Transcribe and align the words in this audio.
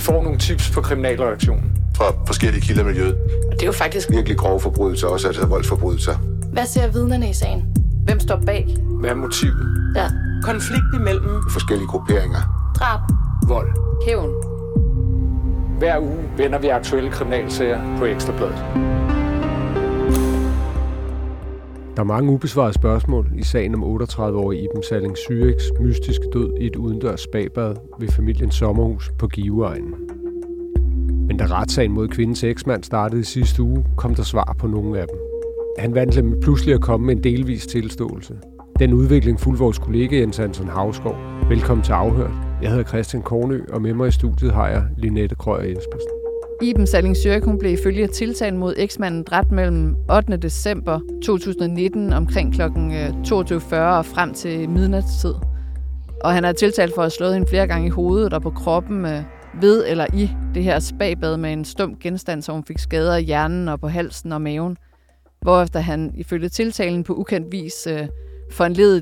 Vi 0.00 0.04
får 0.04 0.22
nogle 0.22 0.38
tips 0.38 0.70
på 0.70 0.80
kriminalreaktionen. 0.80 1.72
Fra 1.96 2.04
forskellige 2.26 2.60
kilder 2.60 2.82
i 2.82 2.84
miljøet. 2.84 3.14
Og 3.46 3.52
det 3.52 3.62
er 3.62 3.66
jo 3.66 3.72
faktisk 3.72 4.10
Virkelig 4.10 4.38
grove 4.38 4.60
forbrydelser, 4.60 5.06
også 5.06 5.26
altså 5.26 5.46
voldsforbrydelser. 5.46 6.14
Hvad 6.52 6.66
ser 6.66 6.88
vidnerne 6.92 7.30
i 7.30 7.32
sagen? 7.32 7.64
Hvem 8.04 8.20
står 8.20 8.42
bag? 8.46 8.76
Hvad 9.00 9.10
er 9.10 9.14
motivet? 9.14 9.92
Ja. 9.96 10.06
Konflikt 10.42 10.84
imellem 10.94 11.42
Forskellige 11.50 11.88
grupperinger. 11.88 12.72
Drab. 12.78 13.00
Vold. 13.48 13.68
Hævn. 14.06 14.30
Hver 15.78 15.98
uge 15.98 16.18
vender 16.36 16.58
vi 16.58 16.68
aktuelle 16.68 17.10
kriminalsager 17.10 17.98
på 17.98 18.04
Ekstrabladet. 18.04 18.99
Der 22.00 22.04
er 22.04 22.08
mange 22.08 22.32
ubesvarede 22.32 22.72
spørgsmål 22.72 23.32
i 23.36 23.42
sagen 23.42 23.74
om 23.74 24.02
38-årige 24.02 24.62
Iben 24.62 24.82
Salling 24.82 25.16
Syreks 25.16 25.64
mystiske 25.80 26.24
død 26.32 26.54
i 26.60 26.66
et 26.66 26.76
udendørs 26.76 27.20
spabad 27.20 27.74
ved 27.98 28.08
familiens 28.08 28.54
sommerhus 28.54 29.12
på 29.18 29.28
Giveegnen. 29.28 29.94
Men 31.26 31.36
da 31.36 31.44
retssagen 31.46 31.92
mod 31.92 32.08
kvindens 32.08 32.44
eksmand 32.44 32.84
startede 32.84 33.20
i 33.20 33.24
sidste 33.24 33.62
uge, 33.62 33.84
kom 33.96 34.14
der 34.14 34.22
svar 34.22 34.56
på 34.58 34.66
nogle 34.66 35.00
af 35.00 35.06
dem. 35.08 35.18
Han 35.78 35.94
vandt 35.94 36.14
dem 36.14 36.40
pludselig 36.40 36.74
at 36.74 36.80
komme 36.80 37.06
med 37.06 37.16
en 37.16 37.24
delvis 37.24 37.66
tilståelse. 37.66 38.38
Den 38.78 38.92
udvikling 38.92 39.40
fulgte 39.40 39.62
vores 39.62 39.78
kollega 39.78 40.20
Jens 40.20 40.36
Hansen 40.36 40.68
Havskov. 40.68 41.16
Velkommen 41.48 41.84
til 41.84 41.92
Afhørt. 41.92 42.34
Jeg 42.62 42.70
hedder 42.70 42.84
Christian 42.84 43.22
Kornø, 43.22 43.60
og 43.72 43.82
med 43.82 43.94
mig 43.94 44.08
i 44.08 44.10
studiet 44.10 44.52
har 44.52 44.68
jeg 44.68 44.84
Linette 44.96 45.34
Krøger 45.34 45.64
Jespersen. 45.64 46.19
Iben 46.62 46.86
Salling 46.86 47.16
Zürich, 47.16 47.44
hun 47.44 47.58
blev 47.58 47.72
ifølge 47.72 48.06
tiltalen 48.06 48.58
mod 48.58 48.74
eksmanden 48.76 49.22
dræbt 49.22 49.52
mellem 49.52 49.96
8. 50.10 50.36
december 50.36 51.00
2019 51.24 52.12
omkring 52.12 52.54
kl. 52.54 52.62
22.40 52.62 53.74
øh, 53.74 53.98
og 53.98 54.06
frem 54.06 54.34
til 54.34 54.68
midnatstid. 54.68 55.34
Og 56.24 56.32
han 56.32 56.44
er 56.44 56.52
tiltalt 56.52 56.94
for 56.94 57.02
at 57.02 57.04
have 57.04 57.10
slået 57.10 57.34
hende 57.34 57.48
flere 57.48 57.66
gange 57.66 57.86
i 57.86 57.90
hovedet 57.90 58.32
og 58.32 58.42
på 58.42 58.50
kroppen 58.50 59.04
øh, 59.04 59.22
ved 59.60 59.84
eller 59.88 60.06
i 60.14 60.30
det 60.54 60.62
her 60.62 60.78
spabad 60.78 61.36
med 61.36 61.52
en 61.52 61.64
stum 61.64 61.96
genstand, 62.00 62.42
så 62.42 62.52
hun 62.52 62.64
fik 62.64 62.78
skader 62.78 63.16
i 63.16 63.22
hjernen 63.22 63.68
og 63.68 63.80
på 63.80 63.88
halsen 63.88 64.32
og 64.32 64.42
maven. 64.42 64.76
Hvorefter 65.42 65.80
han 65.80 66.12
ifølge 66.14 66.48
tiltalen 66.48 67.04
på 67.04 67.14
ukendt 67.14 67.52
vis 67.52 67.86
øh, 67.86 68.08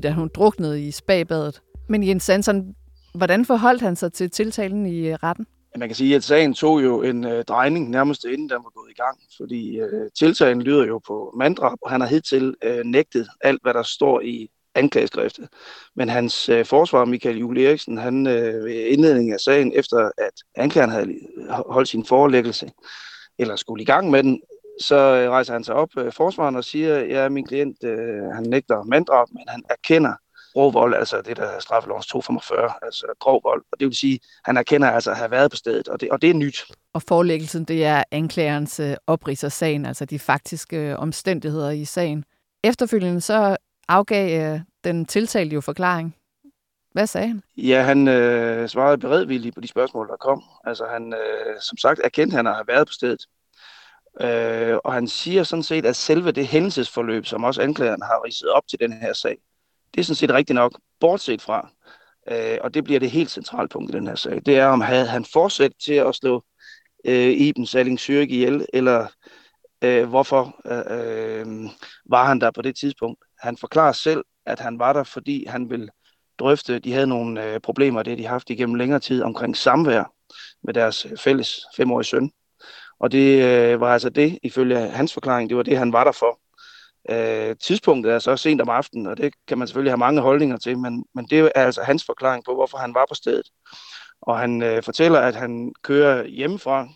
at 0.03 0.13
hun 0.13 0.29
druknede 0.35 0.81
i 0.81 0.91
spabadet. 0.91 1.61
Men 1.89 2.07
Jens 2.07 2.23
Sanson, 2.23 2.75
hvordan 3.15 3.45
forholdt 3.45 3.81
han 3.81 3.95
sig 3.95 4.13
til 4.13 4.29
tiltalen 4.29 4.85
i 4.85 5.07
øh, 5.07 5.13
retten? 5.23 5.45
Man 5.77 5.89
kan 5.89 5.95
sige, 5.95 6.15
at 6.15 6.23
sagen 6.23 6.53
tog 6.53 6.83
jo 6.83 7.01
en 7.01 7.25
øh, 7.25 7.43
drejning 7.43 7.89
nærmest 7.89 8.25
inden 8.25 8.49
den 8.49 8.63
var 8.63 8.71
gået 8.75 8.91
i 8.91 9.01
gang, 9.01 9.19
fordi 9.37 9.79
øh, 9.79 10.11
tiltalen 10.19 10.61
lyder 10.61 10.85
jo 10.85 10.99
på 11.07 11.33
manddrab, 11.37 11.77
og 11.81 11.91
han 11.91 12.01
har 12.01 12.07
hidtil 12.07 12.55
øh, 12.63 12.85
nægtet 12.85 13.27
alt, 13.41 13.61
hvad 13.61 13.73
der 13.73 13.83
står 13.83 14.21
i 14.21 14.49
anklageskriftet. 14.75 15.49
Men 15.95 16.09
hans 16.09 16.49
øh, 16.49 16.65
forsvar, 16.65 17.05
Michael 17.05 17.37
Jule 17.37 17.67
Eriksen, 17.67 17.97
han 17.97 18.27
øh, 18.27 18.65
ved 18.65 18.85
indledningen 18.85 19.33
af 19.33 19.39
sagen, 19.39 19.71
efter 19.75 20.11
at 20.17 20.33
anklageren 20.55 20.91
havde 20.91 21.07
øh, 21.09 21.47
holdt 21.49 21.89
sin 21.89 22.05
forelæggelse, 22.05 22.71
eller 23.39 23.55
skulle 23.55 23.81
i 23.81 23.85
gang 23.85 24.09
med 24.09 24.23
den, 24.23 24.41
så 24.81 24.95
øh, 24.95 25.29
rejser 25.29 25.53
han 25.53 25.63
sig 25.63 25.75
op, 25.75 25.89
øh, 25.97 26.11
forsvaren, 26.11 26.55
og 26.55 26.63
siger, 26.63 26.99
ja, 26.99 27.29
min 27.29 27.47
klient, 27.47 27.83
øh, 27.83 28.23
han 28.33 28.43
nægter 28.43 28.83
manddrab, 28.83 29.27
men 29.31 29.43
han 29.47 29.63
erkender 29.69 30.13
grov 30.53 30.73
vold, 30.73 30.95
altså 30.95 31.21
det 31.21 31.37
der 31.37 31.43
er 31.43 31.59
straffelovens 31.59 32.07
245, 32.07 32.69
altså 32.81 33.05
grov 33.19 33.41
vold. 33.43 33.63
Og 33.71 33.79
det 33.79 33.87
vil 33.87 33.95
sige, 33.95 34.19
han 34.43 34.57
erkender 34.57 34.89
altså 34.89 35.11
at 35.11 35.17
have 35.17 35.31
været 35.31 35.51
på 35.51 35.57
stedet, 35.57 35.87
og 35.87 36.01
det, 36.01 36.09
og 36.09 36.21
det 36.21 36.29
er 36.29 36.33
nyt. 36.33 36.65
Og 36.93 37.01
forelæggelsen, 37.01 37.63
det 37.63 37.85
er 37.85 38.03
anklagerens 38.11 38.79
øh, 38.79 38.95
oprids 39.07 39.43
af 39.43 39.51
sagen, 39.51 39.85
altså 39.85 40.05
de 40.05 40.19
faktiske 40.19 40.77
øh, 40.77 40.99
omstændigheder 40.99 41.69
i 41.69 41.85
sagen. 41.85 42.23
Efterfølgende 42.63 43.21
så 43.21 43.57
afgav 43.87 44.53
øh, 44.53 44.59
den 44.83 45.05
tiltalte 45.05 45.53
jo 45.53 45.61
forklaring. 45.61 46.15
Hvad 46.91 47.07
sagde 47.07 47.27
han? 47.27 47.43
Ja, 47.57 47.81
han 47.81 48.07
øh, 48.07 48.69
svarede 48.69 48.97
beredvilligt 48.97 49.55
på 49.55 49.61
de 49.61 49.67
spørgsmål, 49.67 50.07
der 50.07 50.17
kom. 50.17 50.43
Altså 50.63 50.85
han, 50.85 51.13
øh, 51.13 51.61
som 51.61 51.77
sagt, 51.77 51.99
erkendte 52.03 52.35
han 52.35 52.47
at 52.47 52.53
have 52.53 52.67
været 52.67 52.87
på 52.87 52.93
stedet. 52.93 53.25
Øh, 54.21 54.77
og 54.83 54.93
han 54.93 55.07
siger 55.07 55.43
sådan 55.43 55.63
set, 55.63 55.85
at 55.85 55.95
selve 55.95 56.31
det 56.31 56.47
hændelsesforløb, 56.47 57.25
som 57.25 57.43
også 57.43 57.61
anklageren 57.61 58.01
har 58.01 58.23
ridset 58.25 58.49
op 58.49 58.63
til 58.69 58.79
den 58.79 58.93
her 58.93 59.13
sag, 59.13 59.37
det 59.93 59.99
er 59.99 60.03
sådan 60.03 60.15
set 60.15 60.33
rigtigt 60.33 60.55
nok, 60.55 60.79
bortset 60.99 61.41
fra, 61.41 61.69
øh, 62.31 62.57
og 62.61 62.73
det 62.73 62.83
bliver 62.83 62.99
det 62.99 63.11
helt 63.11 63.31
centrale 63.31 63.69
punkt 63.69 63.91
i 63.91 63.97
den 63.97 64.07
her 64.07 64.15
sag, 64.15 64.41
det 64.45 64.57
er, 64.57 64.65
om 64.65 64.81
havde 64.81 65.07
han 65.07 65.25
fortsat 65.25 65.71
til 65.85 65.93
at 65.93 66.15
slå 66.15 66.43
øh, 67.05 67.31
Iben 67.31 67.65
Salling 67.65 67.99
Zürich 67.99 68.33
ihjel, 68.33 68.65
eller 68.73 69.07
øh, 69.81 70.09
hvorfor 70.09 70.55
øh, 70.65 70.99
øh, 70.99 71.69
var 72.05 72.25
han 72.25 72.41
der 72.41 72.51
på 72.51 72.61
det 72.61 72.75
tidspunkt. 72.75 73.23
Han 73.39 73.57
forklarer 73.57 73.91
selv, 73.91 74.23
at 74.45 74.59
han 74.59 74.79
var 74.79 74.93
der, 74.93 75.03
fordi 75.03 75.45
han 75.45 75.69
ville 75.69 75.89
drøfte, 76.39 76.79
de 76.79 76.93
havde 76.93 77.07
nogle 77.07 77.45
øh, 77.45 77.59
problemer, 77.59 78.03
det 78.03 78.17
de 78.17 78.23
har 78.23 78.29
haft 78.29 78.49
igennem 78.49 78.75
længere 78.75 78.99
tid, 78.99 79.21
omkring 79.21 79.57
samvær 79.57 80.13
med 80.63 80.73
deres 80.73 81.05
øh, 81.05 81.17
fælles 81.17 81.59
femårige 81.75 82.05
søn. 82.05 82.31
Og 82.99 83.11
det 83.11 83.43
øh, 83.43 83.81
var 83.81 83.93
altså 83.93 84.09
det, 84.09 84.39
ifølge 84.43 84.77
hans 84.77 85.13
forklaring, 85.13 85.49
det 85.49 85.57
var 85.57 85.63
det, 85.63 85.77
han 85.77 85.93
var 85.93 86.03
der 86.03 86.11
for. 86.11 86.39
Øh, 87.09 87.55
tidspunktet 87.67 88.13
er 88.13 88.19
så 88.19 88.37
sent 88.37 88.61
om 88.61 88.69
aftenen, 88.69 89.07
og 89.07 89.17
det 89.17 89.33
kan 89.47 89.57
man 89.57 89.67
selvfølgelig 89.67 89.91
have 89.91 89.97
mange 89.97 90.21
holdninger 90.21 90.57
til, 90.57 90.77
men, 90.77 91.05
men 91.15 91.25
det 91.25 91.39
er 91.39 91.49
altså 91.55 91.81
hans 91.81 92.05
forklaring 92.05 92.43
på, 92.45 92.53
hvorfor 92.53 92.77
han 92.77 92.93
var 92.93 93.05
på 93.09 93.15
stedet. 93.15 93.49
Og 94.21 94.39
han 94.39 94.63
øh, 94.63 94.83
fortæller, 94.83 95.19
at 95.19 95.35
han 95.35 95.73
kører 95.83 96.27
hjemmefra 96.27 96.87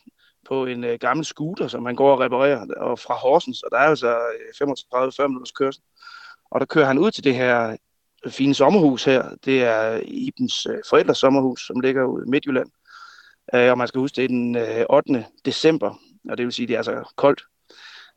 på 0.47 0.65
en 0.65 0.83
øh, 0.83 0.99
gammel 0.99 1.25
scooter, 1.25 1.67
som 1.67 1.85
han 1.85 1.95
går 1.95 2.11
og 2.11 2.19
reparerer, 2.19 2.65
og 2.77 2.99
fra 2.99 3.13
Horsens, 3.13 3.63
og 3.63 3.71
der 3.71 3.77
er 3.77 3.87
altså 3.87 4.17
øh, 4.17 4.67
35-40 5.23 5.27
minutters 5.27 5.51
kørsel. 5.51 5.83
Og 6.51 6.59
der 6.59 6.65
kører 6.65 6.85
han 6.85 6.97
ud 6.97 7.11
til 7.11 7.23
det 7.23 7.35
her 7.35 7.77
øh, 8.25 8.31
fine 8.31 8.53
sommerhus 8.53 9.03
her. 9.03 9.35
Det 9.45 9.63
er 9.63 10.01
Ibens 10.03 10.65
øh, 10.65 10.77
forældres 10.89 11.17
sommerhus, 11.17 11.67
som 11.67 11.79
ligger 11.79 12.03
ude 12.05 12.25
i 12.27 12.29
Midtjylland. 12.29 12.69
Øh, 13.55 13.71
og 13.71 13.77
man 13.77 13.87
skal 13.87 13.99
huske, 13.99 14.15
det 14.15 14.23
er 14.23 14.27
den 14.27 14.55
øh, 14.55 14.85
8. 14.89 15.25
december, 15.45 15.99
og 16.29 16.37
det 16.37 16.45
vil 16.45 16.53
sige, 16.53 16.67
det 16.67 16.73
er 16.73 16.77
altså 16.77 17.13
koldt. 17.15 17.43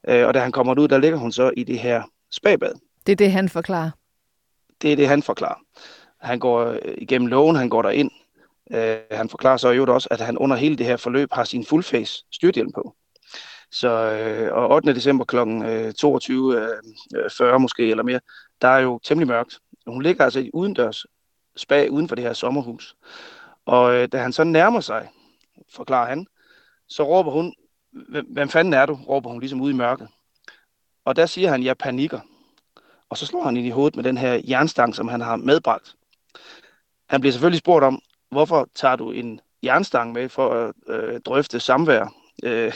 Øh, 0.08 0.26
og 0.26 0.34
da 0.34 0.38
han 0.38 0.52
kommer 0.52 0.80
ud, 0.80 0.88
der 0.88 0.98
ligger 0.98 1.18
hun 1.18 1.32
så 1.32 1.50
i 1.56 1.64
det 1.64 1.78
her 1.78 2.02
spagbad. 2.30 2.72
Det 3.06 3.12
er 3.12 3.16
det, 3.16 3.32
han 3.32 3.48
forklarer? 3.48 3.90
Det 4.82 4.92
er 4.92 4.96
det, 4.96 5.08
han 5.08 5.22
forklarer. 5.22 5.60
Han 6.20 6.38
går 6.38 6.64
øh, 6.64 6.78
igennem 6.98 7.26
lågen, 7.26 7.56
han 7.56 7.68
går 7.68 7.82
derind. 7.82 8.10
Øh, 8.70 8.96
han 9.10 9.28
forklarer 9.28 9.56
så 9.56 9.70
jo 9.70 9.94
også, 9.94 10.08
at 10.10 10.20
han 10.20 10.38
under 10.38 10.56
hele 10.56 10.76
det 10.76 10.86
her 10.86 10.96
forløb 10.96 11.28
har 11.32 11.44
sin 11.44 11.64
fullface 11.64 12.24
styrthjelm 12.32 12.72
på. 12.72 12.94
Så 13.70 13.88
øh, 13.88 14.54
og 14.54 14.70
8. 14.70 14.94
december 14.94 15.24
kl. 15.24 15.36
22.40 15.36 15.42
øh, 17.44 17.60
måske 17.60 17.90
eller 17.90 18.02
mere, 18.02 18.20
der 18.62 18.68
er 18.68 18.78
jo 18.78 19.00
temmelig 19.04 19.28
mørkt. 19.28 19.58
Hun 19.86 20.02
ligger 20.02 20.24
altså 20.24 20.40
i 20.40 20.50
udendørs 20.54 21.06
spag 21.56 21.90
uden 21.90 22.08
for 22.08 22.14
det 22.14 22.24
her 22.24 22.32
sommerhus. 22.32 22.96
Og 23.66 23.94
øh, 23.94 24.08
da 24.12 24.18
han 24.18 24.32
så 24.32 24.44
nærmer 24.44 24.80
sig, 24.80 25.08
forklarer 25.74 26.08
han, 26.08 26.26
så 26.88 27.02
råber 27.02 27.30
hun, 27.30 27.54
hvem 28.28 28.48
fanden 28.48 28.74
er 28.74 28.86
du, 28.86 28.98
råber 29.08 29.30
hun 29.30 29.40
ligesom 29.40 29.60
ud 29.60 29.70
i 29.70 29.76
mørket. 29.76 30.08
Og 31.04 31.16
der 31.16 31.26
siger 31.26 31.50
han, 31.50 31.62
jeg 31.62 31.78
panikker. 31.78 32.20
Og 33.08 33.18
så 33.18 33.26
slår 33.26 33.42
han 33.42 33.56
ind 33.56 33.66
i 33.66 33.70
hovedet 33.70 33.96
med 33.96 34.04
den 34.04 34.16
her 34.16 34.40
jernstang, 34.48 34.94
som 34.94 35.08
han 35.08 35.20
har 35.20 35.36
medbragt. 35.36 35.94
Han 37.08 37.20
bliver 37.20 37.32
selvfølgelig 37.32 37.58
spurgt 37.58 37.84
om, 37.84 38.02
hvorfor 38.30 38.68
tager 38.74 38.96
du 38.96 39.10
en 39.10 39.40
jernstang 39.62 40.12
med 40.12 40.28
for 40.28 40.50
at 40.54 40.74
øh, 40.88 41.20
drøfte 41.20 41.60
samvær 41.60 42.14
øh, 42.42 42.72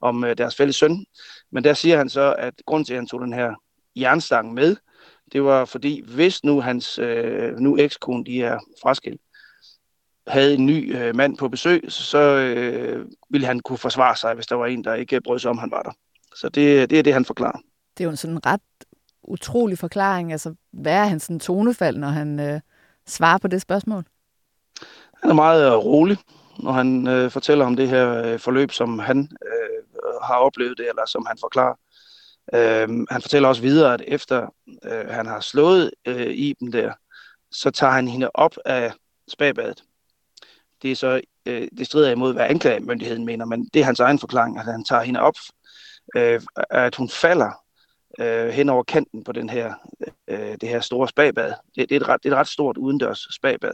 om 0.00 0.24
øh, 0.24 0.38
deres 0.38 0.56
fælles 0.56 0.76
søn. 0.76 1.06
Men 1.50 1.64
der 1.64 1.74
siger 1.74 1.96
han 1.96 2.08
så, 2.08 2.34
at 2.38 2.54
grund 2.66 2.84
til, 2.84 2.92
at 2.92 2.98
han 2.98 3.06
tog 3.06 3.20
den 3.20 3.32
her 3.32 3.54
jernstang 3.96 4.54
med, 4.54 4.76
det 5.32 5.44
var 5.44 5.64
fordi, 5.64 6.02
hvis 6.14 6.44
nu 6.44 6.60
hans 6.60 6.98
øh, 6.98 7.58
nu 7.58 7.78
ekskone, 7.78 8.24
de 8.24 8.42
er 8.42 8.58
fraskilt, 8.82 9.20
havde 10.26 10.54
en 10.54 10.66
ny 10.66 10.96
øh, 10.96 11.16
mand 11.16 11.36
på 11.36 11.48
besøg, 11.48 11.84
så 11.88 12.18
øh, 12.18 13.06
ville 13.30 13.46
han 13.46 13.60
kunne 13.60 13.78
forsvare 13.78 14.16
sig, 14.16 14.34
hvis 14.34 14.46
der 14.46 14.54
var 14.54 14.66
en, 14.66 14.84
der 14.84 14.94
ikke 14.94 15.20
brød 15.20 15.38
sig 15.38 15.50
om, 15.50 15.58
han 15.58 15.70
var 15.70 15.82
der. 15.82 15.92
Så 16.36 16.48
det, 16.48 16.90
det 16.90 16.98
er 16.98 17.02
det, 17.02 17.12
han 17.12 17.24
forklarer. 17.24 17.58
Det 17.98 18.04
er 18.04 18.04
jo 18.04 18.10
en 18.10 18.16
sådan 18.16 18.46
ret 18.46 18.60
utrolig 19.22 19.78
forklaring. 19.78 20.32
Altså, 20.32 20.54
hvad 20.72 20.92
er 20.92 21.04
hans 21.04 21.22
sådan 21.22 21.40
tonefald, 21.40 21.96
når 21.96 22.08
han 22.08 22.40
øh, 22.40 22.60
svarer 23.06 23.38
på 23.38 23.48
det 23.48 23.62
spørgsmål? 23.62 24.04
Han 25.22 25.30
er 25.30 25.34
meget 25.34 25.66
øh, 25.66 25.72
rolig, 25.72 26.18
når 26.58 26.72
han 26.72 27.08
øh, 27.08 27.30
fortæller 27.30 27.64
om 27.64 27.76
det 27.76 27.88
her 27.88 28.22
øh, 28.24 28.38
forløb, 28.38 28.72
som 28.72 28.98
han 28.98 29.18
øh, 29.46 29.82
har 30.22 30.34
oplevet 30.34 30.78
det, 30.78 30.88
eller 30.88 31.06
som 31.06 31.26
han 31.26 31.36
forklarer. 31.40 31.74
Øh, 32.54 33.06
han 33.10 33.22
fortæller 33.22 33.48
også 33.48 33.62
videre, 33.62 33.94
at 33.94 34.02
efter 34.06 34.54
øh, 34.84 35.08
han 35.08 35.26
har 35.26 35.40
slået 35.40 35.90
øh, 36.06 36.26
Iben 36.26 36.72
der, 36.72 36.92
så 37.52 37.70
tager 37.70 37.92
han 37.92 38.08
hende 38.08 38.30
op 38.34 38.56
af 38.64 38.92
spagbadet 39.28 39.82
det 40.82 40.92
er 40.92 40.96
så 40.96 41.20
øh, 41.46 41.68
det 41.78 41.86
strider 41.86 42.10
imod, 42.10 42.32
hvad 42.32 42.46
anklagemyndigheden 42.46 43.24
mener, 43.24 43.44
men 43.44 43.68
det 43.74 43.80
er 43.80 43.84
hans 43.84 44.00
egen 44.00 44.18
forklaring, 44.18 44.58
at 44.58 44.64
han 44.64 44.84
tager 44.84 45.02
hende 45.02 45.20
op, 45.20 45.34
øh, 46.16 46.40
at 46.70 46.94
hun 46.94 47.08
falder 47.08 47.50
øh, 48.20 48.48
hen 48.48 48.68
over 48.68 48.82
kanten 48.82 49.24
på 49.24 49.32
den 49.32 49.48
her, 49.48 49.74
øh, 50.28 50.56
det 50.60 50.68
her 50.68 50.80
store 50.80 51.08
spabad. 51.08 51.52
Det, 51.74 51.88
det, 51.88 51.92
er 51.92 52.00
et 52.00 52.08
ret, 52.08 52.22
det 52.22 52.28
er 52.28 52.34
et 52.34 52.38
ret 52.38 52.48
stort 52.48 52.76
udendørs 52.76 53.26
spabad. 53.36 53.72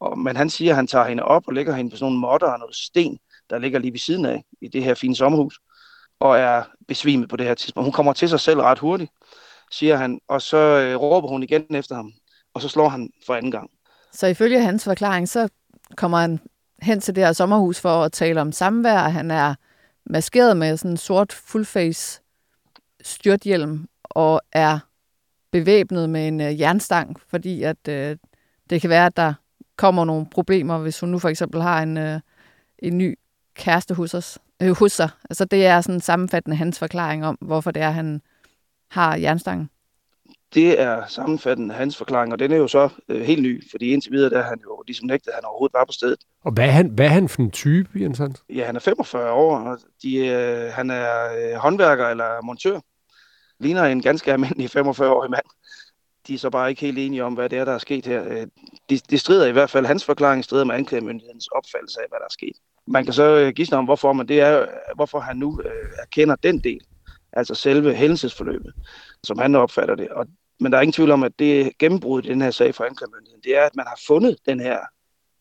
Og, 0.00 0.18
men 0.18 0.36
han 0.36 0.50
siger, 0.50 0.70
at 0.70 0.76
han 0.76 0.86
tager 0.86 1.08
hende 1.08 1.22
op 1.22 1.42
og 1.46 1.54
lægger 1.54 1.74
hende 1.74 1.90
på 1.90 1.96
sådan 1.96 2.04
nogle 2.04 2.20
modder 2.20 2.46
og 2.46 2.58
noget 2.58 2.76
sten, 2.76 3.18
der 3.50 3.58
ligger 3.58 3.78
lige 3.78 3.92
ved 3.92 3.98
siden 3.98 4.26
af 4.26 4.44
i 4.60 4.68
det 4.68 4.84
her 4.84 4.94
fine 4.94 5.16
sommerhus, 5.16 5.60
og 6.20 6.38
er 6.38 6.64
besvimet 6.88 7.28
på 7.28 7.36
det 7.36 7.46
her 7.46 7.54
tidspunkt. 7.54 7.84
Hun 7.86 7.92
kommer 7.92 8.12
til 8.12 8.28
sig 8.28 8.40
selv 8.40 8.60
ret 8.60 8.78
hurtigt, 8.78 9.10
siger 9.70 9.96
han, 9.96 10.20
og 10.28 10.42
så 10.42 10.56
øh, 10.56 10.96
råber 10.96 11.28
hun 11.28 11.42
igen 11.42 11.74
efter 11.74 11.94
ham, 11.94 12.12
og 12.54 12.62
så 12.62 12.68
slår 12.68 12.88
han 12.88 13.10
for 13.26 13.34
anden 13.34 13.50
gang. 13.50 13.70
Så 14.12 14.26
ifølge 14.26 14.60
hans 14.60 14.84
forklaring, 14.84 15.28
så 15.28 15.48
kommer 15.96 16.18
han 16.18 16.40
hen 16.82 17.00
til 17.00 17.14
det 17.14 17.24
her 17.24 17.32
sommerhus 17.32 17.80
for 17.80 18.02
at 18.04 18.12
tale 18.12 18.40
om 18.40 18.52
samvær. 18.52 19.08
Han 19.08 19.30
er 19.30 19.54
maskeret 20.06 20.56
med 20.56 20.76
sådan 20.76 20.90
en 20.90 20.96
sort 20.96 21.32
fullface 21.32 22.22
styrthjelm 23.02 23.88
og 24.04 24.40
er 24.52 24.78
bevæbnet 25.52 26.10
med 26.10 26.28
en 26.28 26.40
øh, 26.40 26.60
jernstang, 26.60 27.20
fordi 27.28 27.62
at 27.62 27.88
øh, 27.88 28.16
det 28.70 28.80
kan 28.80 28.90
være, 28.90 29.06
at 29.06 29.16
der 29.16 29.34
kommer 29.76 30.04
nogle 30.04 30.26
problemer, 30.30 30.78
hvis 30.78 31.00
hun 31.00 31.08
nu 31.08 31.18
for 31.18 31.28
eksempel 31.28 31.62
har 31.62 31.82
en, 31.82 31.96
øh, 31.96 32.20
en 32.78 32.98
ny 32.98 33.18
kæreste 33.54 33.94
hos, 33.94 34.14
os, 34.14 34.38
øh, 34.62 34.76
hos 34.78 34.92
sig. 34.92 35.08
Altså 35.30 35.44
det 35.44 35.66
er 35.66 35.80
sådan 35.80 36.00
sammenfattende 36.00 36.56
hans 36.56 36.78
forklaring 36.78 37.26
om, 37.26 37.38
hvorfor 37.40 37.70
det 37.70 37.82
er, 37.82 37.90
han 37.90 38.22
har 38.90 39.16
jernstangen. 39.16 39.70
Det 40.54 40.80
er 40.80 41.06
sammenfattende 41.08 41.74
hans 41.74 41.96
forklaring, 41.96 42.32
og 42.32 42.38
den 42.38 42.52
er 42.52 42.56
jo 42.56 42.68
så 42.68 42.88
øh, 43.08 43.22
helt 43.22 43.42
ny, 43.42 43.70
fordi 43.70 43.92
indtil 43.92 44.12
videre 44.12 44.30
der 44.30 44.38
er 44.38 44.48
han 44.48 44.60
jo 44.62 44.82
ligesom 44.86 45.06
nægtet, 45.06 45.28
at 45.28 45.34
han 45.34 45.44
overhovedet 45.44 45.74
var 45.74 45.84
på 45.84 45.92
stedet. 45.92 46.18
Og 46.44 46.52
hvad 46.52 46.64
er 46.64 46.70
han, 46.70 46.88
hvad 46.88 47.06
er 47.06 47.10
han 47.10 47.28
for 47.28 47.42
en 47.42 47.50
type, 47.50 47.90
Jens 47.94 48.18
Hans? 48.18 48.42
Ja, 48.50 48.64
han 48.66 48.76
er 48.76 48.80
45 48.80 49.32
år, 49.32 49.58
og 49.58 49.78
de, 50.02 50.16
øh, 50.16 50.72
han 50.72 50.90
er 50.90 51.10
øh, 51.38 51.54
håndværker 51.54 52.08
eller 52.08 52.42
montør. 52.42 52.80
Ligner 53.60 53.84
en 53.84 54.02
ganske 54.02 54.32
almindelig 54.32 54.76
45-årig 54.76 55.30
mand. 55.30 55.44
De 56.26 56.34
er 56.34 56.38
så 56.38 56.50
bare 56.50 56.70
ikke 56.70 56.80
helt 56.80 56.98
enige 56.98 57.24
om, 57.24 57.34
hvad 57.34 57.48
det 57.48 57.58
er, 57.58 57.64
der 57.64 57.72
er 57.72 57.78
sket 57.78 58.06
her. 58.06 58.24
Øh, 58.28 58.46
det, 58.90 59.10
det 59.10 59.20
strider 59.20 59.46
i 59.46 59.52
hvert 59.52 59.70
fald, 59.70 59.86
hans 59.86 60.04
forklaring 60.04 60.44
strider 60.44 60.64
med 60.64 60.74
anklagemyndighedens 60.74 61.48
opfattelse 61.48 62.00
af, 62.00 62.06
hvad 62.08 62.18
der 62.18 62.24
er 62.24 62.32
sket. 62.32 62.56
Man 62.86 63.04
kan 63.04 63.12
så 63.12 63.36
øh, 63.36 63.52
gisne 63.52 63.76
om, 63.76 63.84
hvorfor, 63.84 64.12
men 64.12 64.28
det 64.28 64.40
er, 64.40 64.66
hvorfor 64.94 65.20
han 65.20 65.36
nu 65.36 65.60
øh, 65.64 65.88
erkender 66.02 66.36
den 66.36 66.58
del, 66.58 66.80
altså 67.32 67.54
selve 67.54 67.94
hændelsesforløbet, 67.94 68.72
som 69.24 69.38
han 69.38 69.54
opfatter 69.54 69.94
det. 69.94 70.08
Og, 70.08 70.26
men 70.62 70.72
der 70.72 70.78
er 70.78 70.82
ingen 70.82 70.92
tvivl 70.92 71.10
om, 71.10 71.22
at 71.22 71.32
det 71.38 71.78
gennembrud 71.78 72.22
i 72.22 72.28
den 72.28 72.42
her 72.42 72.50
sag 72.50 72.74
for 72.74 72.84
anklagemyndigheden, 72.84 73.42
det 73.44 73.56
er, 73.56 73.62
at 73.62 73.76
man 73.76 73.86
har 73.86 73.98
fundet 74.06 74.36
den 74.46 74.60
her 74.60 74.78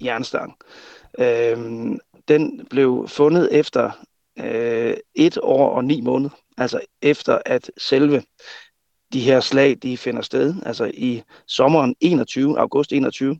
jernstang. 0.03 0.55
Øhm, 1.19 1.99
den 2.27 2.67
blev 2.69 3.05
fundet 3.07 3.59
efter 3.59 3.91
øh, 4.39 4.93
et 5.15 5.37
år 5.41 5.69
og 5.69 5.85
ni 5.85 6.01
måneder, 6.01 6.29
altså 6.57 6.79
efter 7.01 7.39
at 7.45 7.71
selve 7.77 8.23
de 9.13 9.19
her 9.19 9.39
slag, 9.39 9.77
de 9.83 9.97
finder 9.97 10.21
sted, 10.21 10.55
altså 10.65 10.91
i 10.93 11.23
sommeren 11.47 11.95
21, 11.99 12.59
august 12.59 12.93
21. 12.93 13.39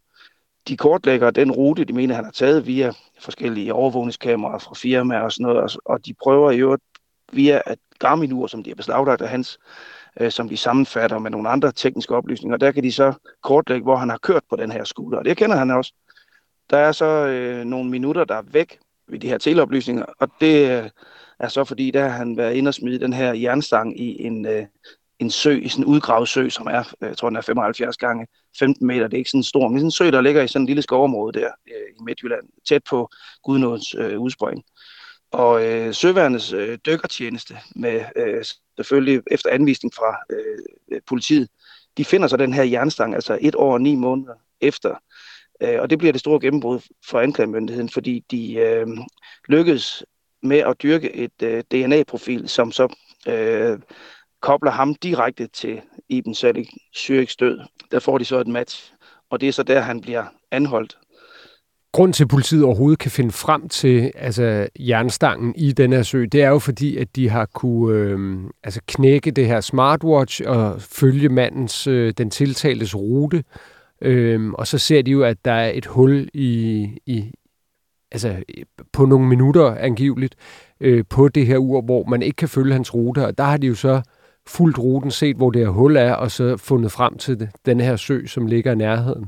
De 0.68 0.78
kortlægger 0.78 1.32
den 1.32 1.52
rute, 1.52 1.84
de 1.84 1.94
mener, 1.94 2.16
han 2.16 2.24
har 2.24 2.32
taget 2.32 2.68
via 2.68 2.94
forskellige 3.20 3.74
overvågningskameraer 3.74 4.60
fra 4.60 4.74
firmaer 4.76 5.22
og 5.22 5.32
sådan 5.32 5.44
noget, 5.44 5.78
og 5.86 6.06
de 6.06 6.14
prøver 6.14 6.52
i 6.52 6.60
øvrigt 6.60 6.84
via 7.34 7.62
et 7.72 7.80
Garmin-ur, 8.00 8.48
som 8.48 8.64
de 8.64 8.70
har 8.70 8.76
beslaglagt 8.76 9.22
af 9.22 9.30
hans, 9.30 9.60
øh, 10.20 10.32
som 10.32 10.50
de 10.50 10.58
sammenfatter 10.58 11.20
med 11.20 11.32
nogle 11.32 11.50
andre 11.50 11.72
tekniske 11.72 12.16
oplysninger. 12.16 12.58
Der 12.58 12.72
kan 12.72 12.84
de 12.84 12.92
så 12.92 13.14
kortlægge, 13.44 13.84
hvor 13.84 13.96
han 13.96 14.10
har 14.10 14.18
kørt 14.18 14.44
på 14.50 14.56
den 14.56 14.72
her 14.72 14.84
scooter, 14.84 15.18
og 15.18 15.26
det 15.26 15.38
kender 15.38 15.56
han 15.56 15.72
også. 15.72 15.94
Der 16.70 16.78
er 16.78 16.92
så 16.92 17.06
øh, 17.06 17.66
nogle 17.66 17.90
minutter, 17.90 18.24
der 18.24 18.36
er 18.36 18.42
væk 18.42 18.80
ved 19.08 19.20
de 19.20 19.28
her 19.28 19.38
teleoplysninger, 19.38 20.06
og 20.20 20.30
det 20.42 20.84
øh, 20.84 20.90
er 21.40 21.48
så 21.48 21.64
fordi, 21.64 21.92
der 21.92 22.08
har 22.08 22.18
han 22.18 22.38
været 22.38 22.54
inde 22.54 22.70
og 22.70 22.74
smide 22.74 23.00
den 23.00 23.14
her 23.14 23.34
jernstang 23.34 24.00
i 24.00 24.24
en, 24.26 24.46
øh, 24.46 24.66
en 25.20 25.30
sø, 25.30 25.52
i 25.52 25.68
sådan 25.68 25.84
en 25.84 25.90
udgravet 25.90 26.30
sø, 26.30 26.50
som 26.50 26.68
er, 26.68 26.80
øh, 27.02 27.10
jeg 27.10 27.18
tror 27.18 27.30
den 27.30 27.36
er 27.36 27.42
75 27.42 27.98
gange 27.98 28.28
15 28.60 28.88
meter. 28.88 29.08
Det 29.08 29.14
er 29.14 29.18
ikke 29.18 29.30
sådan 29.30 29.40
en 29.40 29.44
stor, 29.44 29.68
men 29.68 29.80
sådan 29.80 29.88
en 29.88 29.92
sø, 29.92 30.12
der 30.12 30.22
ligger 30.22 30.44
i 30.44 30.48
sådan 30.48 30.62
en 30.62 30.68
lille 30.68 30.82
skovområde 30.82 31.40
der 31.40 31.50
øh, 31.68 31.96
i 32.00 32.04
Midtjylland, 32.04 32.44
tæt 32.70 32.82
på 32.90 33.10
Gudnåds 33.44 33.96
øh, 33.96 34.20
udspring. 34.20 34.64
Og 35.32 35.66
øh, 35.66 35.94
Søværnets 35.94 36.54
øh, 36.54 36.78
dykkertjeneste, 36.86 37.58
med 37.76 38.02
øh, 38.16 38.44
selvfølgelig 38.84 39.22
efter 39.32 39.50
anvisning 39.50 39.94
fra 39.94 40.18
øh, 40.30 41.02
politiet, 41.08 41.50
de 41.98 42.06
finder 42.06 42.28
så 42.28 42.38
den 42.38 42.54
her 42.54 42.64
jernstang, 42.64 43.16
altså 43.16 43.38
et 43.42 43.56
år 43.56 43.74
og 43.74 43.82
ni 43.82 43.96
måneder 43.96 44.34
efter. 44.62 44.96
Øh, 45.62 45.82
og 45.82 45.90
det 45.90 45.98
bliver 45.98 46.12
det 46.12 46.20
store 46.20 46.40
gennembrud 46.40 46.80
for 47.10 47.20
anklagemyndigheden, 47.20 47.90
fordi 47.90 48.24
de 48.32 48.54
øh, 48.54 48.88
lykkedes 49.48 50.04
med 50.44 50.58
at 50.58 50.82
dyrke 50.84 51.16
et 51.16 51.42
øh, 51.44 51.64
DNA-profil, 51.72 52.50
som 52.50 52.72
så 52.72 52.96
øh, 53.28 53.80
kobler 54.42 54.72
ham 54.72 54.96
direkte 54.96 55.48
til 55.48 55.82
Iben 56.10 56.36
Salik 56.36 56.70
Syriks 56.94 57.36
død. 57.36 57.60
Der 57.92 58.00
får 58.00 58.18
de 58.18 58.26
så 58.26 58.38
et 58.40 58.48
match, 58.48 58.94
og 59.30 59.42
det 59.42 59.48
er 59.48 59.54
så 59.54 59.64
der, 59.64 59.80
han 59.80 60.02
bliver 60.02 60.26
anholdt 60.52 60.98
grund 61.92 62.14
til, 62.14 62.24
at 62.24 62.28
politiet 62.28 62.64
overhovedet 62.64 63.00
kan 63.00 63.12
finde 63.12 63.32
frem 63.32 63.70
til 63.70 64.12
altså, 64.16 64.68
jernstangen 64.80 65.54
i 65.56 65.72
den 65.72 65.94
her 65.94 66.04
sø, 66.04 66.26
det 66.32 66.44
er 66.44 66.50
jo 66.50 66.60
fordi, 66.60 66.98
at 66.98 67.16
de 67.16 67.30
har 67.30 67.46
kunne 67.46 67.96
øh, 67.96 68.40
altså, 68.64 68.82
knække 68.88 69.32
det 69.32 69.48
her 69.48 69.62
smartwatch 69.62 70.42
og 70.46 70.82
følge 70.82 71.30
mandens, 71.30 71.88
øh, 71.88 72.14
den 72.18 72.30
tiltaltes 72.30 72.96
rute. 72.96 73.44
Øh, 74.02 74.52
og 74.52 74.68
så 74.68 74.78
ser 74.78 75.02
de 75.02 75.12
jo, 75.12 75.24
at 75.24 75.46
der 75.46 75.52
er 75.52 75.72
et 75.74 75.86
hul 75.86 76.30
i, 76.34 76.88
i 77.06 77.32
altså, 78.12 78.44
på 78.94 79.06
nogle 79.06 79.28
minutter 79.28 79.76
angiveligt 79.76 80.36
øh, 80.80 81.04
på 81.10 81.28
det 81.28 81.48
her 81.48 81.58
ur, 81.58 81.82
hvor 81.82 82.04
man 82.04 82.22
ikke 82.22 82.36
kan 82.36 82.50
følge 82.50 82.74
hans 82.74 82.94
rute. 82.94 83.26
Og 83.26 83.38
der 83.38 83.44
har 83.44 83.58
de 83.58 83.68
jo 83.68 83.76
så 83.76 84.02
fuldt 84.48 84.80
ruten, 84.80 85.12
set 85.12 85.36
hvor 85.36 85.52
det 85.52 85.62
her 85.62 85.70
hul 85.70 85.96
er, 85.96 86.14
og 86.14 86.32
så 86.32 86.58
fundet 86.58 86.92
frem 86.92 87.18
til 87.18 87.40
det, 87.40 87.50
den 87.66 87.80
her 87.80 87.96
sø, 87.96 88.26
som 88.26 88.46
ligger 88.46 88.72
i 88.72 88.76
nærheden. 88.76 89.26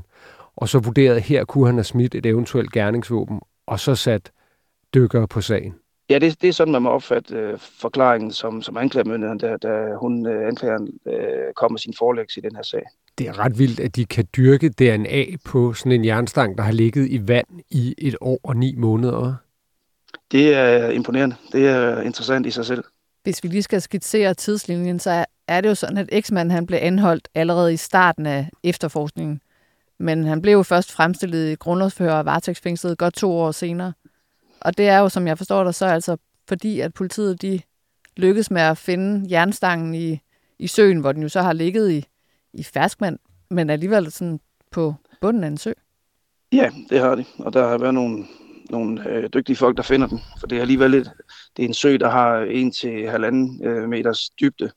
Og 0.56 0.68
så 0.68 0.78
vurderet, 0.78 1.16
at 1.16 1.22
her 1.22 1.44
kunne 1.44 1.66
han 1.66 1.74
have 1.74 1.84
smidt 1.84 2.14
et 2.14 2.26
eventuelt 2.26 2.72
gerningsvåben, 2.72 3.40
og 3.66 3.80
så 3.80 3.94
sat 3.94 4.32
dykkere 4.94 5.28
på 5.28 5.40
sagen. 5.40 5.74
Ja, 6.10 6.18
det, 6.18 6.42
det 6.42 6.48
er 6.48 6.52
sådan, 6.52 6.72
man 6.72 6.82
må 6.82 6.88
opfatte 6.88 7.36
øh, 7.36 7.58
forklaringen 7.58 8.30
som, 8.30 8.62
som 8.62 8.76
anklagemyndigheden, 8.76 9.38
da, 9.38 9.56
da 9.56 9.94
hun, 10.00 10.26
øh, 10.26 10.48
anklageren, 10.48 10.88
øh, 11.06 11.54
kom 11.56 11.72
med 11.72 11.78
sin 11.78 11.94
forelægs 11.98 12.36
i 12.36 12.40
den 12.40 12.56
her 12.56 12.62
sag. 12.62 12.82
Det 13.18 13.28
er 13.28 13.38
ret 13.38 13.58
vildt, 13.58 13.80
at 13.80 13.96
de 13.96 14.04
kan 14.04 14.24
dyrke 14.36 14.68
DNA 14.68 15.24
på 15.44 15.72
sådan 15.72 15.92
en 15.92 16.04
jernstang, 16.04 16.58
der 16.58 16.64
har 16.64 16.72
ligget 16.72 17.10
i 17.10 17.28
vand 17.28 17.46
i 17.70 17.94
et 17.98 18.16
år 18.20 18.40
og 18.42 18.56
ni 18.56 18.74
måneder. 18.76 19.34
Det 20.32 20.54
er 20.54 20.90
imponerende. 20.90 21.36
Det 21.52 21.68
er 21.68 22.00
interessant 22.00 22.46
i 22.46 22.50
sig 22.50 22.66
selv. 22.66 22.84
Hvis 23.22 23.42
vi 23.42 23.48
lige 23.48 23.62
skal 23.62 23.80
skitsere 23.80 24.34
tidslinjen, 24.34 24.98
så 24.98 25.24
er 25.48 25.60
det 25.60 25.68
jo 25.68 25.74
sådan, 25.74 25.98
at 25.98 26.08
eksmanden 26.12 26.50
han 26.50 26.66
blev 26.66 26.78
anholdt 26.82 27.28
allerede 27.34 27.72
i 27.72 27.76
starten 27.76 28.26
af 28.26 28.48
efterforskningen. 28.64 29.40
Men 29.98 30.24
han 30.24 30.42
blev 30.42 30.52
jo 30.52 30.62
først 30.62 30.92
fremstillet 30.92 31.52
i 31.52 31.54
grundlovsfører 31.54 32.14
og 32.14 32.24
varetægtsfængslet 32.24 32.98
godt 32.98 33.14
to 33.14 33.32
år 33.32 33.50
senere. 33.50 33.92
Og 34.60 34.78
det 34.78 34.88
er 34.88 34.98
jo, 34.98 35.08
som 35.08 35.26
jeg 35.26 35.38
forstår 35.38 35.64
det, 35.64 35.74
så 35.74 35.86
altså 35.86 36.16
fordi, 36.48 36.80
at 36.80 36.94
politiet 36.94 37.42
de 37.42 37.60
lykkedes 38.16 38.50
med 38.50 38.62
at 38.62 38.78
finde 38.78 39.26
jernstangen 39.30 39.94
i, 39.94 40.20
i 40.58 40.66
søen, 40.66 40.98
hvor 40.98 41.12
den 41.12 41.22
jo 41.22 41.28
så 41.28 41.42
har 41.42 41.52
ligget 41.52 41.90
i, 41.90 42.06
i 42.52 42.62
ferskmand, 42.62 43.18
men 43.50 43.70
alligevel 43.70 44.12
sådan 44.12 44.40
på 44.70 44.94
bunden 45.20 45.44
af 45.44 45.48
en 45.48 45.58
sø. 45.58 45.72
Ja, 46.52 46.70
det 46.90 47.00
har 47.00 47.14
de. 47.14 47.24
Og 47.38 47.52
der 47.52 47.68
har 47.68 47.78
været 47.78 47.94
nogle, 47.94 48.24
nogle 48.70 49.08
øh, 49.08 49.30
dygtige 49.34 49.56
folk, 49.56 49.76
der 49.76 49.82
finder 49.82 50.06
den. 50.06 50.20
For 50.40 50.46
det 50.46 50.56
er 50.56 50.60
alligevel 50.60 50.90
lidt, 50.90 51.08
det 51.56 51.62
er 51.62 51.68
en 51.68 51.74
sø, 51.74 51.96
der 51.96 52.10
har 52.10 52.38
en 52.38 52.72
til 52.72 53.10
halvanden 53.10 53.66
øh, 53.66 53.88
meters 53.88 54.30
dybde. 54.30 54.70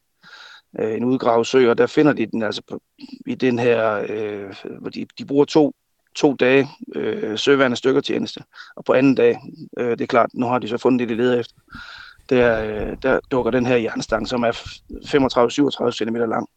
Øh, 0.79 0.97
en 0.97 1.03
udgravet 1.03 1.47
sø, 1.47 1.69
og 1.69 1.77
der 1.77 1.87
finder 1.87 2.13
de 2.13 2.25
den 2.25 2.43
altså 2.43 2.61
på, 2.69 2.81
i 3.25 3.35
den 3.35 3.59
her, 3.59 4.05
øh, 4.09 4.55
hvor 4.79 4.89
de, 4.89 5.05
de 5.19 5.25
bruger 5.25 5.45
to, 5.45 5.73
to 6.15 6.33
dage 6.33 6.67
øh, 6.95 7.37
søværende 7.37 7.77
stykker 7.77 8.01
tjeneste. 8.01 8.43
Og 8.75 8.85
på 8.85 8.93
anden 8.93 9.15
dag, 9.15 9.37
øh, 9.77 9.89
det 9.89 10.01
er 10.01 10.07
klart, 10.07 10.29
nu 10.33 10.45
har 10.45 10.59
de 10.59 10.67
så 10.67 10.77
fundet 10.77 10.99
det, 10.99 11.09
de 11.09 11.23
leder 11.23 11.39
efter. 11.39 11.55
Der, 12.29 12.63
øh, 12.63 12.97
der 13.01 13.19
dukker 13.31 13.51
den 13.51 13.65
her 13.65 13.75
jernstang, 13.75 14.27
som 14.27 14.43
er 14.43 14.51
35-37 14.51 15.91
cm 15.91 16.15
lang, 16.15 16.47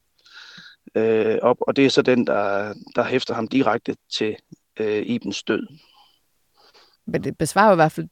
øh, 0.94 1.38
op, 1.42 1.56
og 1.60 1.76
det 1.76 1.86
er 1.86 1.90
så 1.90 2.02
den, 2.02 2.26
der, 2.26 2.74
der 2.96 3.04
hæfter 3.04 3.34
ham 3.34 3.48
direkte 3.48 3.96
til 4.12 4.36
øh, 4.80 5.02
Ibens 5.06 5.42
død. 5.42 5.66
Men 7.06 7.24
det 7.24 7.38
besvarer 7.38 7.72
i 7.72 7.74
hvert 7.74 7.92
fald 7.92 8.08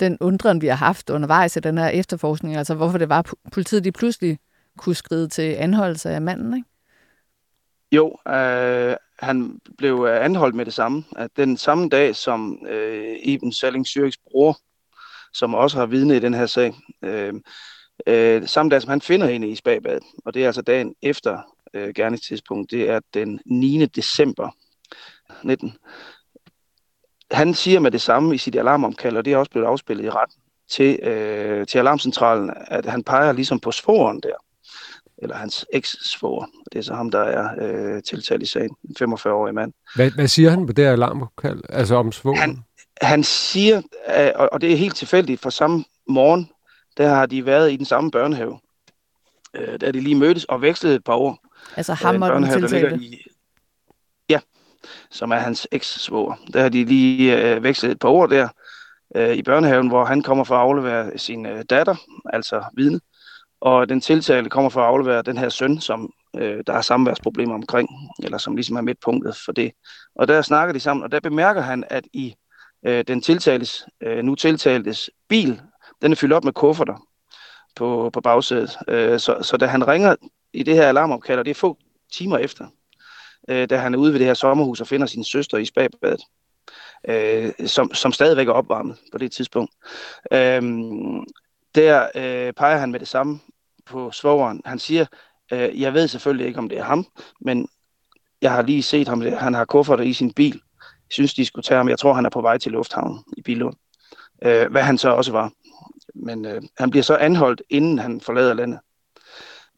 den 0.00 0.18
undren, 0.20 0.62
vi 0.62 0.66
har 0.66 0.76
haft 0.76 1.10
undervejs 1.10 1.56
i 1.56 1.60
den 1.60 1.78
her 1.78 1.88
efterforskning, 1.88 2.56
altså 2.56 2.74
hvorfor 2.74 2.98
det 2.98 3.08
var, 3.08 3.32
politiet 3.52 3.84
de 3.84 3.92
pludselig 3.92 4.38
kunne 4.78 4.94
skride 4.94 5.28
til 5.28 5.52
anholdelse 5.52 6.10
af 6.10 6.22
manden, 6.22 6.56
ikke? 6.56 6.68
Jo, 7.92 8.16
øh, 8.28 8.96
han 9.18 9.60
blev 9.78 10.04
anholdt 10.04 10.54
med 10.54 10.64
det 10.64 10.74
samme. 10.74 11.04
At 11.16 11.30
den 11.36 11.56
samme 11.56 11.88
dag, 11.88 12.16
som 12.16 12.66
øh, 12.68 13.16
Iben 13.22 13.52
Salling 13.52 13.86
Syriks 13.86 14.16
bror, 14.16 14.58
som 15.32 15.54
også 15.54 15.78
har 15.78 15.86
vidne 15.86 16.16
i 16.16 16.20
den 16.20 16.34
her 16.34 16.46
sag, 16.46 16.74
øh, 17.02 17.34
øh, 18.06 18.48
samme 18.48 18.70
dag, 18.70 18.82
som 18.82 18.90
han 18.90 19.00
finder 19.00 19.26
hende 19.26 19.48
i 19.48 19.54
Spabad, 19.54 20.00
og 20.24 20.34
det 20.34 20.42
er 20.42 20.46
altså 20.46 20.62
dagen 20.62 20.94
efter 21.02 21.56
øh, 21.74 21.94
gerningstidspunkt, 21.94 22.70
det 22.70 22.90
er 22.90 23.00
den 23.14 23.40
9. 23.46 23.86
december 23.86 24.50
19. 25.42 25.72
Han 27.30 27.54
siger 27.54 27.80
med 27.80 27.90
det 27.90 28.00
samme 28.00 28.34
i 28.34 28.38
sit 28.38 28.56
alarmomkald, 28.56 29.16
og 29.16 29.24
det 29.24 29.32
er 29.32 29.36
også 29.36 29.50
blevet 29.50 29.66
afspillet 29.66 30.04
i 30.04 30.10
retten, 30.10 30.40
til, 30.68 30.98
øh, 31.02 31.66
til 31.66 31.78
alarmcentralen, 31.78 32.52
at 32.56 32.86
han 32.86 33.04
peger 33.04 33.32
ligesom 33.32 33.60
på 33.60 33.70
svoren 33.70 34.20
der, 34.20 34.36
eller 35.22 35.36
hans 35.36 35.66
eks-svoger. 35.72 36.46
Det 36.72 36.78
er 36.78 36.82
så 36.82 36.94
ham, 36.94 37.10
der 37.10 37.20
er 37.20 37.48
øh, 37.60 38.02
tiltalt 38.02 38.42
i 38.42 38.46
sagen, 38.46 38.76
en 39.00 39.14
45-årig 39.14 39.54
mand. 39.54 39.72
Hvad, 39.94 40.10
hvad 40.10 40.28
siger 40.28 40.50
han 40.50 40.66
på 40.66 40.72
det 40.72 40.82
alarmopkald, 40.82 41.60
altså 41.68 41.94
om 41.94 42.12
svoren? 42.12 42.38
Han, 42.38 42.64
han 43.02 43.24
siger, 43.24 43.82
øh, 44.18 44.48
og 44.52 44.60
det 44.60 44.72
er 44.72 44.76
helt 44.76 44.96
tilfældigt, 44.96 45.40
for 45.40 45.50
samme 45.50 45.84
morgen, 46.08 46.50
der 46.96 47.08
har 47.08 47.26
de 47.26 47.46
været 47.46 47.72
i 47.72 47.76
den 47.76 47.86
samme 47.86 48.10
børnehave. 48.10 48.58
Øh, 49.54 49.80
der 49.80 49.86
er 49.86 49.92
de 49.92 50.00
lige 50.00 50.14
mødtes 50.14 50.44
og 50.44 50.62
vekslet 50.62 50.94
et 50.94 51.04
par 51.04 51.14
år. 51.14 51.38
Altså 51.76 51.94
ham 51.94 52.22
og 52.22 52.42
den 52.42 52.50
tiltalte? 52.50 52.96
I, 52.96 53.26
ja, 54.28 54.40
som 55.10 55.30
er 55.30 55.36
hans 55.38 55.68
eks-svoger. 55.72 56.34
Der 56.52 56.62
har 56.62 56.68
de 56.68 56.84
lige 56.84 57.42
øh, 57.42 57.62
vekslet 57.62 57.90
et 57.90 57.98
par 57.98 58.08
år 58.08 58.26
der, 58.26 58.48
øh, 59.16 59.36
i 59.36 59.42
børnehaven, 59.42 59.88
hvor 59.88 60.04
han 60.04 60.22
kommer 60.22 60.44
for 60.44 60.54
at 60.54 60.60
aflevere 60.60 61.18
sin 61.18 61.46
øh, 61.46 61.64
datter, 61.70 61.94
altså 62.32 62.64
vidne, 62.76 63.00
og 63.60 63.88
den 63.88 64.00
tiltale 64.00 64.50
kommer 64.50 64.70
for 64.70 64.80
at 64.80 64.86
aflevere 64.86 65.22
den 65.22 65.38
her 65.38 65.48
søn, 65.48 65.80
som 65.80 66.12
øh, 66.36 66.62
der 66.66 66.72
har 66.72 66.82
samværsproblemer 66.82 67.54
omkring, 67.54 67.88
eller 68.22 68.38
som 68.38 68.56
ligesom 68.56 68.76
er 68.76 68.80
midtpunktet 68.80 69.36
for 69.44 69.52
det. 69.52 69.72
Og 70.14 70.28
der 70.28 70.42
snakker 70.42 70.72
de 70.72 70.80
sammen, 70.80 71.04
og 71.04 71.12
der 71.12 71.20
bemærker 71.20 71.60
han, 71.60 71.84
at 71.90 72.04
i 72.12 72.34
øh, 72.86 73.04
den 73.08 73.20
tiltales, 73.20 73.86
øh, 74.00 74.24
nu 74.24 74.34
tiltaltes 74.34 75.10
bil, 75.28 75.60
den 76.02 76.12
er 76.12 76.16
fyldt 76.16 76.32
op 76.32 76.44
med 76.44 76.52
kufferter 76.52 77.06
på, 77.76 78.10
på 78.12 78.20
bagsædet. 78.20 78.78
Øh, 78.88 79.20
så, 79.20 79.38
så 79.42 79.56
da 79.56 79.66
han 79.66 79.88
ringer 79.88 80.16
i 80.52 80.62
det 80.62 80.74
her 80.74 80.88
alarmopkald, 80.88 81.38
og 81.38 81.44
det 81.44 81.50
er 81.50 81.54
få 81.54 81.78
timer 82.12 82.38
efter, 82.38 82.66
øh, 83.48 83.70
da 83.70 83.76
han 83.76 83.94
er 83.94 83.98
ude 83.98 84.12
ved 84.12 84.18
det 84.18 84.26
her 84.26 84.34
sommerhus 84.34 84.80
og 84.80 84.86
finder 84.86 85.06
sin 85.06 85.24
søster 85.24 85.58
i 85.58 85.64
spagbadet, 85.64 86.20
øh, 87.08 87.52
som, 87.66 87.94
som 87.94 88.12
stadigvæk 88.12 88.48
er 88.48 88.52
opvarmet 88.52 88.96
på 89.12 89.18
det 89.18 89.32
tidspunkt. 89.32 89.72
Øh, 90.32 90.62
der 91.76 92.08
øh, 92.14 92.52
peger 92.52 92.78
han 92.78 92.90
med 92.90 93.00
det 93.00 93.08
samme 93.08 93.40
på 93.86 94.10
svogeren. 94.10 94.62
Han 94.64 94.78
siger, 94.78 95.06
øh, 95.52 95.80
jeg 95.80 95.94
ved 95.94 96.08
selvfølgelig 96.08 96.46
ikke, 96.46 96.58
om 96.58 96.68
det 96.68 96.78
er 96.78 96.84
ham, 96.84 97.06
men 97.40 97.68
jeg 98.42 98.52
har 98.52 98.62
lige 98.62 98.82
set 98.82 99.08
ham, 99.08 99.20
han 99.20 99.54
har 99.54 99.64
kufferter 99.64 100.04
i 100.04 100.12
sin 100.12 100.32
bil. 100.32 100.60
Jeg 100.82 101.12
synes, 101.12 101.34
de 101.34 101.44
skulle 101.44 101.64
tage 101.64 101.78
ham. 101.78 101.88
Jeg 101.88 101.98
tror, 101.98 102.12
han 102.12 102.26
er 102.26 102.30
på 102.30 102.40
vej 102.40 102.58
til 102.58 102.72
lufthavnen 102.72 103.18
i 103.36 103.42
Bilund. 103.42 103.76
Øh, 104.42 104.70
hvad 104.70 104.82
han 104.82 104.98
så 104.98 105.10
også 105.10 105.32
var. 105.32 105.52
Men 106.14 106.44
øh, 106.44 106.62
han 106.78 106.90
bliver 106.90 107.02
så 107.02 107.16
anholdt, 107.16 107.62
inden 107.70 107.98
han 107.98 108.20
forlader 108.20 108.54
landet. 108.54 108.78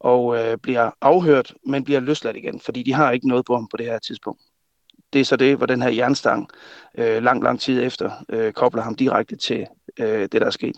Og 0.01 0.39
øh, 0.39 0.59
bliver 0.59 0.91
afhørt, 1.01 1.55
men 1.67 1.85
bliver 1.85 2.01
løsladt 2.01 2.37
igen, 2.37 2.61
fordi 2.61 2.83
de 2.83 2.93
har 2.93 3.11
ikke 3.11 3.29
noget 3.29 3.45
på 3.47 3.55
ham 3.55 3.69
på 3.69 3.77
det 3.77 3.87
her 3.87 3.99
tidspunkt. 3.99 4.43
Det 5.13 5.21
er 5.21 5.25
så 5.25 5.37
det, 5.37 5.57
hvor 5.57 5.67
den 5.67 5.83
her 5.83 5.91
jernstang 5.91 6.49
øh, 6.99 7.23
lang, 7.23 7.43
lang 7.43 7.61
tid 7.61 7.83
efter 7.83 8.11
øh, 8.29 8.53
kobler 8.53 8.83
ham 8.83 8.95
direkte 8.95 9.37
til 9.37 9.67
øh, 9.99 10.21
det, 10.21 10.33
der 10.33 10.47
er 10.47 10.51
sket. 10.51 10.77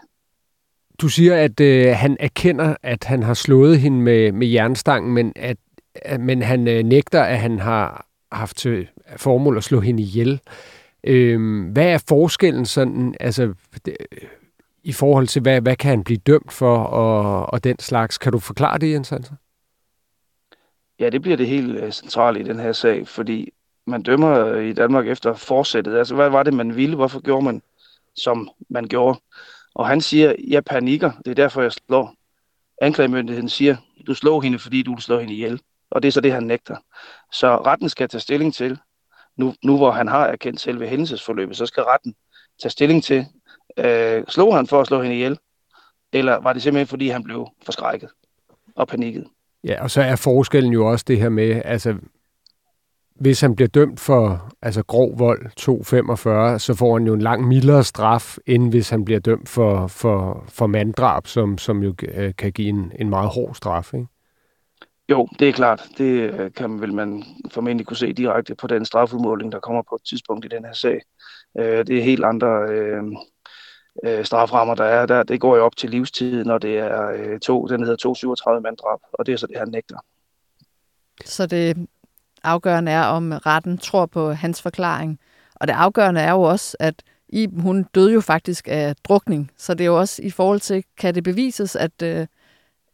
Du 1.01 1.09
siger, 1.09 1.37
at 1.37 1.61
øh, 1.61 1.97
han 1.97 2.17
erkender, 2.21 2.77
at 2.83 3.05
han 3.05 3.23
har 3.23 3.35
slået 3.35 3.81
hende 3.81 3.99
med, 4.01 4.33
med 4.33 4.47
jernstangen, 4.47 5.15
men, 5.15 5.33
at, 5.37 5.57
men 6.21 6.43
han 6.43 6.69
øh, 6.69 6.85
nægter, 6.85 7.23
at 7.23 7.39
han 7.39 7.59
har 7.59 8.07
haft 8.33 8.57
til 8.57 8.89
formål 9.17 9.57
at 9.57 9.65
slå 9.65 9.81
hende 9.81 10.03
ihjel. 10.03 10.41
Øh, 11.05 11.67
hvad 11.73 11.87
er 11.87 12.05
forskellen 12.09 12.67
sådan, 12.67 13.15
altså, 13.21 13.55
det, 13.85 13.97
øh, 14.13 14.29
i 14.85 14.93
forhold 14.93 15.27
til, 15.27 15.43
hvad, 15.43 15.61
hvad 15.61 15.77
kan 15.77 15.91
han 15.91 16.05
blive 16.05 16.19
dømt 16.19 16.53
for, 16.53 16.77
og, 16.79 17.53
og 17.53 17.65
den 17.65 17.79
slags? 17.79 18.19
Kan 18.19 18.33
du 18.33 18.39
forklare 18.39 18.79
det, 18.79 18.93
Jens 18.93 19.09
Hansen? 19.09 19.37
Ja, 20.99 21.11
det 21.11 21.23
bliver 21.23 21.37
det 21.37 21.47
helt 21.47 21.79
øh, 21.79 21.93
centrale 21.93 22.41
i 22.41 22.43
den 22.43 22.61
her 22.61 22.73
sag, 22.73 23.09
fordi 23.09 23.53
man 23.87 24.03
dømmer 24.03 24.47
øh, 24.47 24.69
i 24.69 24.73
Danmark 24.73 25.09
efter 25.09 25.35
forsættet. 25.35 25.99
Altså, 25.99 26.15
hvad 26.15 26.31
var 26.31 26.43
det, 26.43 26.55
man 26.55 26.77
ville? 26.77 26.97
Hvorfor 26.97 27.21
gjorde 27.21 27.45
man, 27.45 27.63
som 28.17 28.51
man 28.69 28.85
gjorde? 28.89 29.21
Og 29.75 29.89
han 29.89 30.01
siger, 30.01 30.35
jeg 30.49 30.65
panikker, 30.65 31.13
det 31.25 31.31
er 31.31 31.35
derfor, 31.35 31.63
jeg 31.63 31.73
slår. 31.73 32.15
Anklagemyndigheden 32.83 33.49
siger, 33.49 33.77
du 34.07 34.15
slår 34.15 34.41
hende, 34.41 34.59
fordi 34.59 34.83
du 34.83 34.95
vil 34.95 35.03
slå 35.03 35.19
hende 35.19 35.35
ihjel. 35.35 35.61
Og 35.91 36.03
det 36.03 36.09
er 36.09 36.13
så 36.13 36.21
det, 36.21 36.33
han 36.33 36.43
nægter. 36.43 36.77
Så 37.33 37.57
retten 37.57 37.89
skal 37.89 38.09
tage 38.09 38.21
stilling 38.21 38.55
til, 38.55 38.79
nu, 39.37 39.55
nu 39.65 39.77
hvor 39.77 39.91
han 39.91 40.09
har 40.09 40.27
erkendt 40.27 40.61
selve 40.61 40.87
hændelsesforløbet, 40.89 41.57
så 41.57 41.67
skal 41.67 41.83
retten 41.83 42.15
tage 42.63 42.71
stilling 42.71 43.05
til, 43.05 43.27
øh, 43.77 44.25
slog 44.29 44.57
han 44.57 44.67
for 44.67 44.81
at 44.81 44.87
slå 44.87 45.03
hende 45.03 45.17
ihjel, 45.17 45.39
eller 46.13 46.37
var 46.37 46.53
det 46.53 46.63
simpelthen, 46.63 46.87
fordi 46.87 47.09
han 47.09 47.25
blev 47.25 47.49
forskrækket 47.63 48.09
og 48.77 48.89
panikket? 48.89 49.27
Ja, 49.65 49.83
og 49.83 49.91
så 49.91 50.03
er 50.03 50.17
forskellen 50.17 50.73
jo 50.73 50.87
også 50.87 51.05
det 51.09 51.19
her 51.19 51.29
med, 51.29 51.63
altså 51.65 51.95
hvis 53.21 53.41
han 53.41 53.57
bliver 53.57 53.69
dømt 53.69 54.01
for 54.01 54.53
altså 54.63 54.83
grov 54.83 55.19
vold 55.19 55.51
245, 55.57 56.59
så 56.59 56.75
får 56.75 56.99
han 56.99 57.07
jo 57.07 57.15
en 57.15 57.23
lang 57.23 57.49
mildere 57.49 57.85
straf, 57.85 58.37
end 58.47 58.71
hvis 58.71 58.91
han 58.91 59.05
bliver 59.05 59.21
dømt 59.21 59.49
for, 59.49 59.87
for, 59.87 60.45
for 60.49 60.67
manddrab, 60.67 61.27
som, 61.27 61.59
som 61.59 61.83
jo 61.83 61.95
øh, 62.15 62.35
kan 62.39 62.53
give 62.53 62.69
en, 62.69 62.93
en 62.99 63.11
meget 63.11 63.29
hård 63.29 63.55
straf. 63.55 63.95
Ikke? 63.95 64.07
Jo, 65.09 65.29
det 65.39 65.49
er 65.49 65.53
klart. 65.53 65.89
Det 65.99 66.35
øh, 66.35 66.53
kan 66.53 66.81
vel 66.81 66.95
man 66.95 67.25
formentlig 67.51 67.87
kunne 67.87 67.97
se 67.97 68.13
direkte 68.13 68.55
på 68.55 68.67
den 68.67 68.85
strafudmåling, 68.85 69.53
der 69.53 69.61
kommer 69.61 69.83
på 69.89 69.95
et 69.95 70.03
tidspunkt 70.09 70.45
i 70.45 70.49
den 70.49 70.65
her 70.65 70.73
sag. 70.73 71.01
Øh, 71.59 71.87
det 71.87 71.99
er 71.99 72.03
helt 72.03 72.25
andre 72.25 72.69
øh, 72.69 73.03
øh, 74.05 74.25
straframmer, 74.25 74.75
der 74.75 74.85
er 74.85 75.07
der. 75.07 75.23
Det 75.23 75.41
går 75.41 75.57
jo 75.57 75.65
op 75.65 75.77
til 75.77 75.91
livstid, 75.91 76.45
når 76.45 76.59
det 76.59 76.79
er 76.79 77.11
øh, 77.11 77.41
to, 77.41 77.67
den 77.67 77.81
hedder 77.81 77.97
237 77.97 78.61
manddrab, 78.61 78.99
og 79.13 79.27
det 79.27 79.33
er 79.33 79.37
så 79.37 79.47
det, 79.47 79.57
han 79.57 79.69
nægter. 79.69 79.99
Så 81.25 81.47
det 81.47 81.89
afgørende 82.45 82.93
er, 82.93 83.03
om 83.03 83.33
retten 83.33 83.79
tror 83.79 84.07
på 84.07 84.33
hans 84.33 84.63
forklaring. 84.63 85.19
Og 85.55 85.69
det 85.69 85.75
afgørende 85.75 86.21
er 86.21 86.31
jo 86.33 86.43
også, 86.43 86.77
at 86.81 87.03
Iben, 87.33 87.61
hun 87.61 87.87
døde 87.95 88.13
jo 88.13 88.21
faktisk 88.21 88.69
af 88.69 88.97
drukning. 89.05 89.51
Så 89.57 89.75
det 89.75 89.81
er 89.81 89.87
jo 89.87 89.99
også 89.99 90.23
i 90.23 90.31
forhold 90.31 90.61
til, 90.61 90.85
kan 90.99 91.15
det 91.15 91.25
bevises, 91.25 91.77
at, 91.77 92.03
øh, 92.03 92.27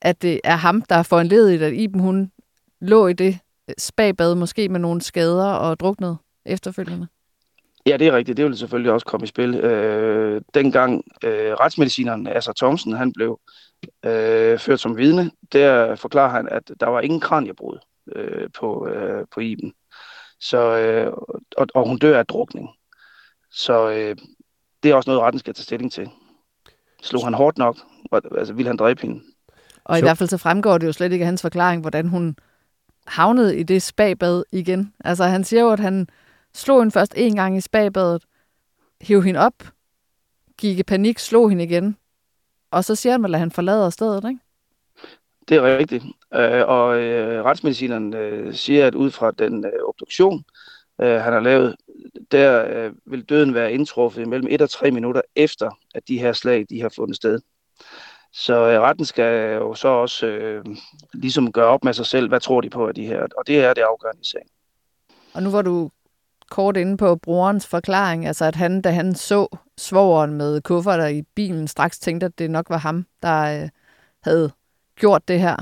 at 0.02 0.22
det 0.22 0.40
er 0.44 0.56
ham, 0.56 0.82
der 0.82 0.96
er 0.96 1.02
foranledet, 1.02 1.62
at 1.62 1.72
Iben, 1.72 2.00
hun 2.00 2.30
lå 2.80 3.06
i 3.06 3.12
det 3.12 3.38
øh, 3.68 3.74
spagbad, 3.78 4.34
måske 4.34 4.68
med 4.68 4.80
nogle 4.80 5.00
skader 5.00 5.52
og 5.52 5.80
druknede 5.80 6.16
efterfølgende? 6.46 7.06
Ja, 7.86 7.96
det 7.96 8.06
er 8.06 8.12
rigtigt. 8.12 8.36
Det 8.36 8.44
vil 8.44 8.58
selvfølgelig 8.58 8.92
også 8.92 9.06
komme 9.06 9.24
i 9.24 9.26
spil. 9.26 9.54
Øh, 9.54 10.40
dengang 10.54 11.04
øh, 11.24 11.52
retsmedicineren 11.52 12.26
altså 12.26 12.52
Thomsen 12.52 12.92
han 12.92 13.12
blev 13.12 13.40
øh, 14.04 14.58
ført 14.58 14.80
som 14.80 14.96
vidne, 14.96 15.30
der 15.52 15.94
forklarer 15.94 16.30
han, 16.30 16.48
at 16.48 16.70
der 16.80 16.86
var 16.86 17.00
ingen 17.00 17.20
kranjebrud 17.20 17.78
øh, 18.16 18.48
på, 18.58 18.88
øh, 18.88 19.26
på 19.34 19.40
Iben. 19.40 19.72
Så, 20.40 20.76
øh, 20.76 21.12
og, 21.56 21.66
og 21.74 21.88
hun 21.88 21.98
dør 21.98 22.18
af 22.18 22.26
drukning. 22.26 22.68
Så 23.50 23.90
øh, 23.90 24.16
det 24.82 24.90
er 24.90 24.94
også 24.94 25.10
noget, 25.10 25.22
retten 25.22 25.38
skal 25.38 25.54
tage 25.54 25.64
stilling 25.64 25.92
til. 25.92 26.10
Slog 27.02 27.24
han 27.24 27.34
hårdt 27.34 27.58
nok? 27.58 27.76
Altså, 28.38 28.54
ville 28.54 28.68
han 28.68 28.76
dræbe 28.76 29.02
hende? 29.02 29.20
Og 29.84 29.96
i 29.96 30.00
så... 30.00 30.04
hvert 30.04 30.18
fald 30.18 30.28
så 30.28 30.38
fremgår 30.38 30.78
det 30.78 30.86
jo 30.86 30.92
slet 30.92 31.12
ikke 31.12 31.22
af 31.22 31.26
hans 31.26 31.42
forklaring, 31.42 31.80
hvordan 31.80 32.08
hun 32.08 32.36
havnede 33.06 33.58
i 33.58 33.62
det 33.62 33.82
spagbad 33.82 34.44
igen. 34.52 34.94
Altså 35.04 35.24
han 35.24 35.44
siger 35.44 35.62
jo, 35.62 35.70
at 35.70 35.80
han 35.80 36.08
slog 36.54 36.80
hende 36.80 36.92
først 36.92 37.14
en 37.16 37.36
gang 37.36 37.56
i 37.56 37.60
spagbadet, 37.60 38.24
hæv 39.00 39.22
hende 39.22 39.40
op, 39.40 39.54
gik 40.58 40.78
i 40.78 40.82
panik, 40.82 41.18
slog 41.18 41.50
hende 41.50 41.64
igen, 41.64 41.96
og 42.70 42.84
så 42.84 42.94
siger 42.94 43.12
han 43.12 43.22
vel, 43.22 43.34
at 43.34 43.40
han 43.40 43.50
forlader 43.50 43.90
stedet, 43.90 44.24
ikke? 44.28 44.40
Det 45.48 45.56
er 45.56 45.78
rigtigt. 45.78 46.04
Øh, 46.34 46.68
og 46.68 46.98
øh, 46.98 47.44
retsmedicineren 47.44 48.14
øh, 48.14 48.54
siger, 48.54 48.86
at 48.86 48.94
ud 48.94 49.10
fra 49.10 49.30
den 49.30 49.64
øh, 49.64 49.88
obduktion, 49.88 50.44
øh, 51.00 51.20
han 51.20 51.32
har 51.32 51.40
lavet, 51.40 51.76
der 52.32 52.66
øh, 52.68 52.92
vil 53.06 53.22
døden 53.22 53.54
være 53.54 53.72
indtruffet 53.72 54.28
mellem 54.28 54.48
1 54.50 54.62
og 54.62 54.70
3 54.70 54.90
minutter 54.90 55.20
efter, 55.36 55.70
at 55.94 56.08
de 56.08 56.18
her 56.18 56.32
slag 56.32 56.66
de 56.70 56.80
har 56.80 56.88
fundet 56.96 57.16
sted. 57.16 57.40
Så 58.32 58.70
øh, 58.70 58.80
retten 58.80 59.04
skal 59.04 59.54
jo 59.54 59.74
så 59.74 59.88
også 59.88 60.26
øh, 60.26 60.64
ligesom 61.14 61.52
gøre 61.52 61.66
op 61.66 61.84
med 61.84 61.92
sig 61.92 62.06
selv, 62.06 62.28
hvad 62.28 62.40
tror 62.40 62.60
de 62.60 62.70
på 62.70 62.88
af 62.88 62.94
de 62.94 63.06
her, 63.06 63.26
og 63.36 63.46
det 63.46 63.64
er 63.64 63.74
det 63.74 63.82
afgørende 63.82 64.20
i 64.22 64.26
sagen. 64.26 64.48
Og 65.34 65.42
nu 65.42 65.50
var 65.50 65.62
du 65.62 65.90
kort 66.50 66.76
inde 66.76 66.96
på 66.96 67.16
brorens 67.16 67.66
forklaring, 67.66 68.26
altså 68.26 68.44
at 68.44 68.54
han, 68.54 68.82
da 68.82 68.90
han 68.90 69.14
så 69.14 69.58
svogeren 69.78 70.34
med 70.34 70.60
kufferter 70.60 71.06
i 71.06 71.22
bilen, 71.22 71.68
straks 71.68 71.98
tænkte, 71.98 72.26
at 72.26 72.38
det 72.38 72.50
nok 72.50 72.70
var 72.70 72.78
ham, 72.78 73.06
der 73.22 73.62
øh, 73.62 73.68
havde 74.22 74.50
gjort 74.96 75.28
det 75.28 75.40
her. 75.40 75.56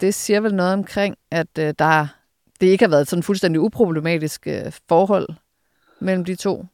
Det 0.00 0.14
siger 0.14 0.40
vel 0.40 0.54
noget 0.54 0.72
omkring, 0.72 1.16
at 1.30 1.58
øh, 1.58 1.74
der 1.78 2.06
det 2.60 2.66
ikke 2.66 2.84
har 2.84 2.90
været 2.90 3.08
sådan 3.08 3.22
fuldstændig 3.22 3.60
uproblematisk 3.60 4.46
øh, 4.46 4.72
forhold 4.88 5.28
mellem 6.00 6.24
de 6.24 6.34
to. 6.34 6.66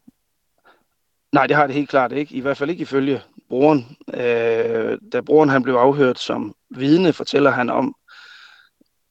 Nej, 1.32 1.46
det 1.46 1.56
har 1.56 1.66
det 1.66 1.74
helt 1.74 1.88
klart 1.88 2.12
ikke. 2.12 2.34
I 2.34 2.40
hvert 2.40 2.56
fald 2.56 2.70
ikke 2.70 2.82
ifølge 2.82 3.22
broren. 3.48 3.96
Øh, 4.14 4.98
da 5.12 5.20
broren 5.20 5.48
han 5.48 5.62
blev 5.62 5.74
afhørt 5.74 6.18
som 6.18 6.54
vidne, 6.70 7.12
fortæller 7.12 7.50
han 7.50 7.70
om, 7.70 7.94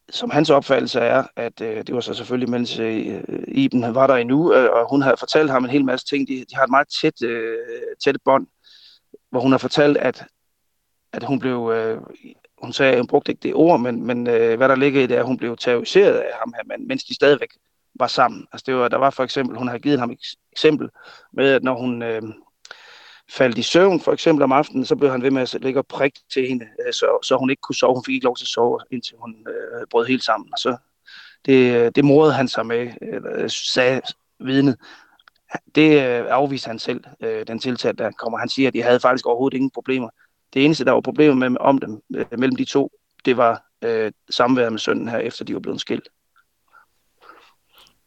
som 0.09 0.29
hans 0.29 0.49
opfattelse 0.49 0.99
er, 0.99 1.23
at 1.35 1.61
øh, 1.61 1.77
det 1.77 1.95
var 1.95 2.01
så 2.01 2.13
selvfølgelig, 2.13 2.49
mens 2.49 2.79
øh, 2.79 3.23
Iben 3.47 3.95
var 3.95 4.07
der 4.07 4.15
endnu, 4.15 4.53
øh, 4.53 4.69
og 4.71 4.89
hun 4.89 5.01
havde 5.01 5.15
fortalt 5.19 5.51
ham 5.51 5.63
en 5.63 5.69
hel 5.69 5.85
masse 5.85 6.05
ting. 6.05 6.27
De, 6.27 6.45
de 6.49 6.55
har 6.55 6.63
et 6.63 6.69
meget 6.69 6.87
tæt, 7.01 7.23
øh, 7.23 7.57
tæt 8.03 8.15
bånd, 8.25 8.47
hvor 9.31 9.39
hun 9.39 9.51
har 9.51 9.57
fortalt, 9.57 9.97
at, 9.97 10.25
at 11.13 11.23
hun 11.23 11.39
blev, 11.39 11.71
øh, 11.75 12.01
hun 12.61 12.73
sagde, 12.73 12.97
hun 12.97 13.07
brugte 13.07 13.31
ikke 13.31 13.43
det 13.43 13.53
ord, 13.53 13.79
men, 13.79 14.05
men 14.05 14.27
øh, 14.27 14.57
hvad 14.57 14.69
der 14.69 14.75
ligger 14.75 15.01
i 15.01 15.07
det, 15.07 15.15
er, 15.15 15.19
at 15.19 15.25
hun 15.25 15.37
blev 15.37 15.57
terroriseret 15.57 16.17
af 16.17 16.31
ham 16.39 16.53
her 16.53 16.63
mand, 16.65 16.85
mens 16.85 17.03
de 17.03 17.15
stadigvæk 17.15 17.49
var 17.95 18.07
sammen. 18.07 18.47
Altså 18.51 18.63
det 18.67 18.75
var, 18.75 18.87
der 18.87 18.97
var 18.97 19.09
for 19.09 19.23
eksempel, 19.23 19.57
hun 19.57 19.67
havde 19.67 19.81
givet 19.81 19.99
ham 19.99 20.11
et 20.11 20.19
eksempel 20.51 20.89
med, 21.33 21.53
at 21.53 21.63
når 21.63 21.79
hun 21.79 22.01
øh, 22.01 22.21
faldt 23.29 23.57
i 23.57 23.61
søvn, 23.61 23.99
for 23.99 24.13
eksempel 24.13 24.43
om 24.43 24.51
aftenen, 24.51 24.85
så 24.85 24.95
blev 24.95 25.11
han 25.11 25.21
ved 25.21 25.31
med 25.31 25.41
at 25.41 25.57
ligge 25.61 25.79
og 25.79 25.87
prikke 25.87 26.19
til 26.33 26.47
hende, 26.47 26.67
øh, 26.85 26.93
så, 26.93 27.19
så 27.23 27.37
hun 27.37 27.49
ikke 27.49 27.61
kunne 27.61 27.75
sove. 27.75 27.93
Hun 27.93 28.03
fik 28.05 28.13
ikke 28.13 28.25
lov 28.25 28.35
til 28.35 28.45
at 28.45 28.47
sove, 28.47 28.79
indtil 28.91 29.15
hun 29.17 29.35
øh, 29.47 29.87
brød 29.91 30.05
helt 30.05 30.23
sammen. 30.23 30.49
Og 30.53 30.59
så 30.59 30.77
det, 31.45 31.75
øh, 31.75 31.91
det 31.95 32.05
morede 32.05 32.33
han 32.33 32.47
sig 32.47 32.65
med, 32.65 32.91
øh, 33.01 33.49
sagde 33.49 34.01
vidnet. 34.39 34.77
Det 35.75 35.91
øh, 35.91 36.25
afviste 36.29 36.67
han 36.67 36.79
selv, 36.79 37.03
øh, 37.21 37.47
den 37.47 37.59
tiltalte, 37.59 38.03
der 38.03 38.11
kommer. 38.11 38.37
Han 38.37 38.49
siger, 38.49 38.67
at 38.67 38.73
de 38.73 38.83
havde 38.83 38.99
faktisk 38.99 39.25
overhovedet 39.25 39.55
ingen 39.55 39.71
problemer. 39.71 40.09
Det 40.53 40.65
eneste, 40.65 40.85
der 40.85 40.91
var 40.91 41.01
problemer 41.01 41.49
med 41.49 41.57
om 41.59 41.77
dem, 41.77 42.01
øh, 42.15 42.25
mellem 42.31 42.55
de 42.55 42.65
to, 42.65 42.91
det 43.25 43.37
var 43.37 43.63
øh, 43.81 44.11
samværet 44.29 44.71
med 44.71 44.79
sønnen 44.79 45.09
her, 45.09 45.17
efter 45.17 45.45
de 45.45 45.53
var 45.53 45.59
blevet 45.59 45.81
skilt. 45.81 46.09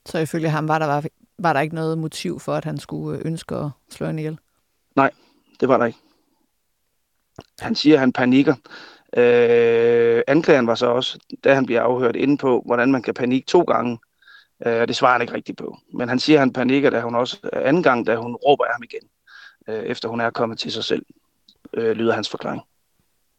Så 0.06 0.18
ifølge 0.18 0.48
ham 0.48 0.68
var 0.68 0.78
der, 0.78 0.86
var, 0.86 1.04
var 1.38 1.52
der 1.52 1.60
ikke 1.60 1.74
noget 1.74 1.98
motiv 1.98 2.40
for, 2.40 2.54
at 2.54 2.64
han 2.64 2.78
skulle 2.78 3.18
øh, 3.18 3.26
ønske 3.26 3.54
at 3.54 3.70
slå 3.90 4.06
hende 4.06 4.22
ihjel? 4.22 4.38
Nej, 4.96 5.10
det 5.60 5.68
var 5.68 5.78
der 5.78 5.84
ikke. 5.84 5.98
Han 7.60 7.74
siger, 7.74 7.94
at 7.94 8.00
han 8.00 8.12
panikker. 8.12 8.54
Øh, 9.16 10.22
anklageren 10.26 10.66
var 10.66 10.74
så 10.74 10.86
også, 10.86 11.18
da 11.44 11.54
han 11.54 11.66
bliver 11.66 11.82
afhørt, 11.82 12.16
inde 12.16 12.38
på, 12.38 12.62
hvordan 12.66 12.92
man 12.92 13.02
kan 13.02 13.14
panikke 13.14 13.46
to 13.46 13.62
gange. 13.62 13.98
Øh, 14.66 14.88
det 14.88 14.96
svarer 14.96 15.12
han 15.12 15.22
ikke 15.22 15.34
rigtigt 15.34 15.58
på. 15.58 15.78
Men 15.94 16.08
han 16.08 16.18
siger, 16.18 16.36
at 16.38 16.40
han 16.40 16.52
panikker, 16.52 16.90
da 16.90 17.00
hun 17.00 17.14
også 17.14 17.50
anden 17.52 17.82
gang, 17.82 18.06
da 18.06 18.16
hun 18.16 18.34
råber 18.34 18.64
af 18.64 18.72
ham 18.74 18.82
igen, 18.82 19.08
øh, 19.68 19.84
efter 19.84 20.08
hun 20.08 20.20
er 20.20 20.30
kommet 20.30 20.58
til 20.58 20.72
sig 20.72 20.84
selv, 20.84 21.06
øh, 21.74 21.96
lyder 21.96 22.14
hans 22.14 22.30
forklaring. 22.30 22.62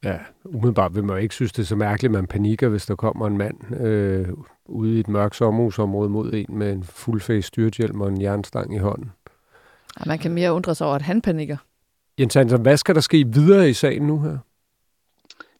Ja, 0.03 0.17
umiddelbart 0.45 0.95
vil 0.95 1.03
man 1.03 1.15
jo 1.15 1.21
ikke 1.21 1.35
synes, 1.35 1.51
det 1.51 1.61
er 1.61 1.65
så 1.65 1.75
mærkeligt, 1.75 2.09
at 2.09 2.13
man 2.13 2.27
panikker, 2.27 2.69
hvis 2.69 2.85
der 2.85 2.95
kommer 2.95 3.27
en 3.27 3.37
mand 3.37 3.81
øh, 3.81 4.27
ude 4.65 4.95
i 4.95 4.99
et 4.99 5.07
mørkt 5.07 5.35
sommerhusområde 5.35 6.09
mod 6.09 6.33
en 6.33 6.45
med 6.49 6.71
en 6.71 6.83
fuldface 6.83 7.47
styrthjelm 7.47 8.01
og 8.01 8.09
en 8.09 8.21
jernstang 8.21 8.75
i 8.75 8.77
hånden. 8.77 9.11
Ja, 9.99 10.03
man 10.05 10.19
kan 10.19 10.31
mere 10.31 10.53
undre 10.53 10.75
sig 10.75 10.87
over, 10.87 10.95
at 10.95 11.01
han 11.01 11.21
panikker. 11.21 11.57
Jens 12.19 12.33
Hansen, 12.33 12.61
hvad 12.61 12.77
skal 12.77 12.95
der 12.95 13.01
ske 13.01 13.25
videre 13.27 13.69
i 13.69 13.73
sagen 13.73 14.07
nu 14.07 14.19
her? 14.19 14.37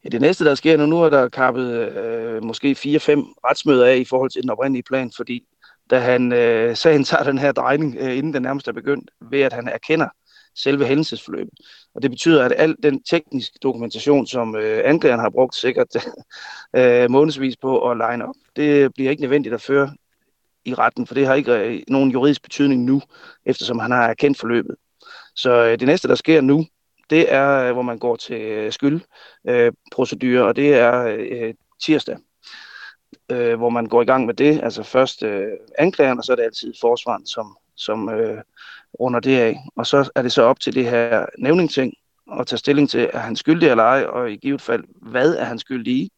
Ja, 0.03 0.09
det 0.09 0.21
næste, 0.21 0.45
der 0.45 0.55
sker 0.55 0.77
nu, 0.77 0.85
nu 0.85 1.01
er 1.01 1.09
der 1.09 1.29
kappet 1.29 1.91
øh, 1.97 2.43
måske 2.43 2.71
4-5 2.71 2.75
retsmøder 3.45 3.85
af 3.85 3.97
i 3.97 4.05
forhold 4.05 4.29
til 4.29 4.41
den 4.41 4.49
oprindelige 4.49 4.83
plan, 4.83 5.11
fordi 5.15 5.43
da 5.89 5.99
han, 5.99 6.33
øh, 6.33 6.75
sagen 6.75 7.03
tager 7.03 7.23
den 7.23 7.37
her 7.37 7.51
drejning, 7.51 7.97
øh, 7.99 8.17
inden 8.17 8.33
den 8.33 8.41
nærmest 8.41 8.67
er 8.67 8.71
begyndt, 8.71 9.11
ved 9.31 9.41
at 9.41 9.53
han 9.53 9.67
erkender 9.67 10.07
selve 10.55 10.85
hændelsesforløbet. 10.85 11.53
Og 11.95 12.01
det 12.01 12.11
betyder, 12.11 12.45
at 12.45 12.53
al 12.57 12.75
den 12.83 13.03
tekniske 13.03 13.59
dokumentation, 13.63 14.27
som 14.27 14.55
øh, 14.55 14.81
anklageren 14.85 15.19
har 15.19 15.29
brugt 15.29 15.55
sikkert 15.55 15.87
øh, 16.77 17.11
månedsvis 17.11 17.57
på 17.57 17.89
at 17.89 17.97
line 17.97 18.27
op, 18.27 18.35
det 18.55 18.93
bliver 18.93 19.11
ikke 19.11 19.21
nødvendigt 19.21 19.55
at 19.55 19.61
føre 19.61 19.93
i 20.65 20.73
retten, 20.73 21.07
for 21.07 21.13
det 21.13 21.27
har 21.27 21.33
ikke 21.33 21.53
øh, 21.53 21.81
nogen 21.87 22.11
juridisk 22.11 22.43
betydning 22.43 22.83
nu, 22.83 23.01
eftersom 23.45 23.79
han 23.79 23.91
har 23.91 24.07
erkendt 24.07 24.39
forløbet. 24.39 24.75
Så 25.35 25.65
øh, 25.65 25.79
det 25.79 25.87
næste, 25.87 26.07
der 26.07 26.15
sker 26.15 26.41
nu, 26.41 26.65
det 27.09 27.33
er, 27.33 27.49
øh, 27.49 27.73
hvor 27.73 27.81
man 27.81 27.97
går 27.97 28.15
til 28.15 28.41
øh, 28.41 28.71
skyldprocedure, 28.71 30.41
øh, 30.41 30.45
og 30.47 30.55
det 30.55 30.73
er 30.73 31.15
øh, 31.19 31.53
tirsdag, 31.83 32.17
øh, 33.29 33.57
hvor 33.57 33.69
man 33.69 33.85
går 33.85 34.01
i 34.01 34.05
gang 34.05 34.25
med 34.25 34.33
det. 34.33 34.63
Altså 34.63 34.83
først 34.83 35.23
øh, 35.23 35.47
anklageren, 35.79 36.17
og 36.17 36.23
så 36.23 36.31
er 36.31 36.35
det 36.35 36.43
altid 36.43 36.73
forsvaren, 36.81 37.25
som, 37.25 37.57
som 37.75 38.09
øh, 38.09 38.41
runder 38.99 39.19
det 39.19 39.37
af. 39.39 39.57
Og 39.75 39.87
så 39.87 40.11
er 40.15 40.21
det 40.21 40.31
så 40.31 40.41
op 40.41 40.59
til 40.59 40.75
det 40.75 40.85
her 40.85 41.25
nævningsting 41.37 41.93
at 42.39 42.47
tage 42.47 42.57
stilling 42.57 42.89
til, 42.89 43.09
er 43.13 43.19
han 43.19 43.35
skyldig 43.35 43.69
eller 43.69 43.83
ej, 43.83 44.03
og 44.03 44.31
i 44.31 44.35
givet 44.35 44.61
fald, 44.61 44.83
hvad 45.01 45.35
er 45.35 45.43
han 45.43 45.59
skyldig 45.59 45.93
i? 45.93 46.11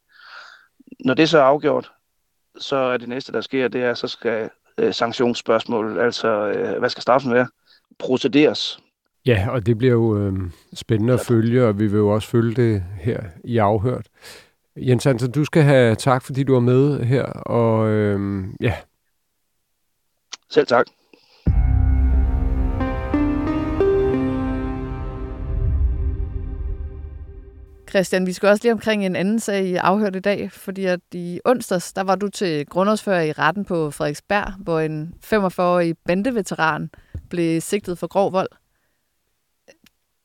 Når 1.05 1.13
det 1.13 1.29
så 1.29 1.37
er 1.37 1.43
afgjort, 1.43 1.91
så 2.57 2.75
er 2.75 2.97
det 2.97 3.09
næste, 3.09 3.31
der 3.31 3.41
sker, 3.41 3.67
det 3.67 3.83
er, 3.83 3.93
så 3.93 4.07
skal 4.07 4.49
øh, 4.77 4.93
sanktionsspørgsmål, 4.93 5.99
altså 5.99 6.27
øh, 6.27 6.79
hvad 6.79 6.89
skal 6.89 7.01
straffen 7.01 7.33
være, 7.33 7.47
procederes. 7.99 8.79
Ja, 9.25 9.47
og 9.49 9.65
det 9.65 9.77
bliver 9.77 9.93
jo 9.93 10.17
øh, 10.17 10.33
spændende 10.73 11.13
at 11.13 11.19
følge, 11.19 11.65
og 11.65 11.79
vi 11.79 11.87
vil 11.87 11.97
jo 11.97 12.09
også 12.09 12.27
følge 12.29 12.55
det 12.55 12.83
her 12.99 13.19
i 13.43 13.57
afhørt. 13.57 14.07
Jens 14.77 15.03
Hansen, 15.03 15.31
du 15.31 15.45
skal 15.45 15.63
have 15.63 15.95
tak, 15.95 16.23
fordi 16.23 16.43
du 16.43 16.55
er 16.55 16.59
med 16.59 17.03
her, 17.03 17.23
og 17.25 17.87
øh, 17.87 18.43
ja. 18.61 18.73
Selv 20.49 20.67
tak. 20.67 20.85
Christian, 27.95 28.25
vi 28.25 28.33
skal 28.33 28.49
også 28.49 28.63
lige 28.63 28.71
omkring 28.71 29.05
en 29.05 29.15
anden 29.15 29.39
sag 29.39 29.65
i 29.65 29.75
afhørt 29.75 30.15
i 30.15 30.19
dag, 30.19 30.51
fordi 30.51 30.85
at 30.85 30.99
i 31.13 31.39
onsdags, 31.45 31.93
der 31.93 32.01
var 32.01 32.15
du 32.15 32.27
til 32.27 32.65
grundlovsfører 32.65 33.21
i 33.21 33.31
retten 33.31 33.65
på 33.65 33.91
Frederiksberg, 33.91 34.53
hvor 34.59 34.79
en 34.79 35.13
45-årig 35.23 35.97
bandeveteran 36.05 36.89
blev 37.29 37.61
sigtet 37.61 37.97
for 37.97 38.07
grov 38.07 38.31
vold. 38.33 38.49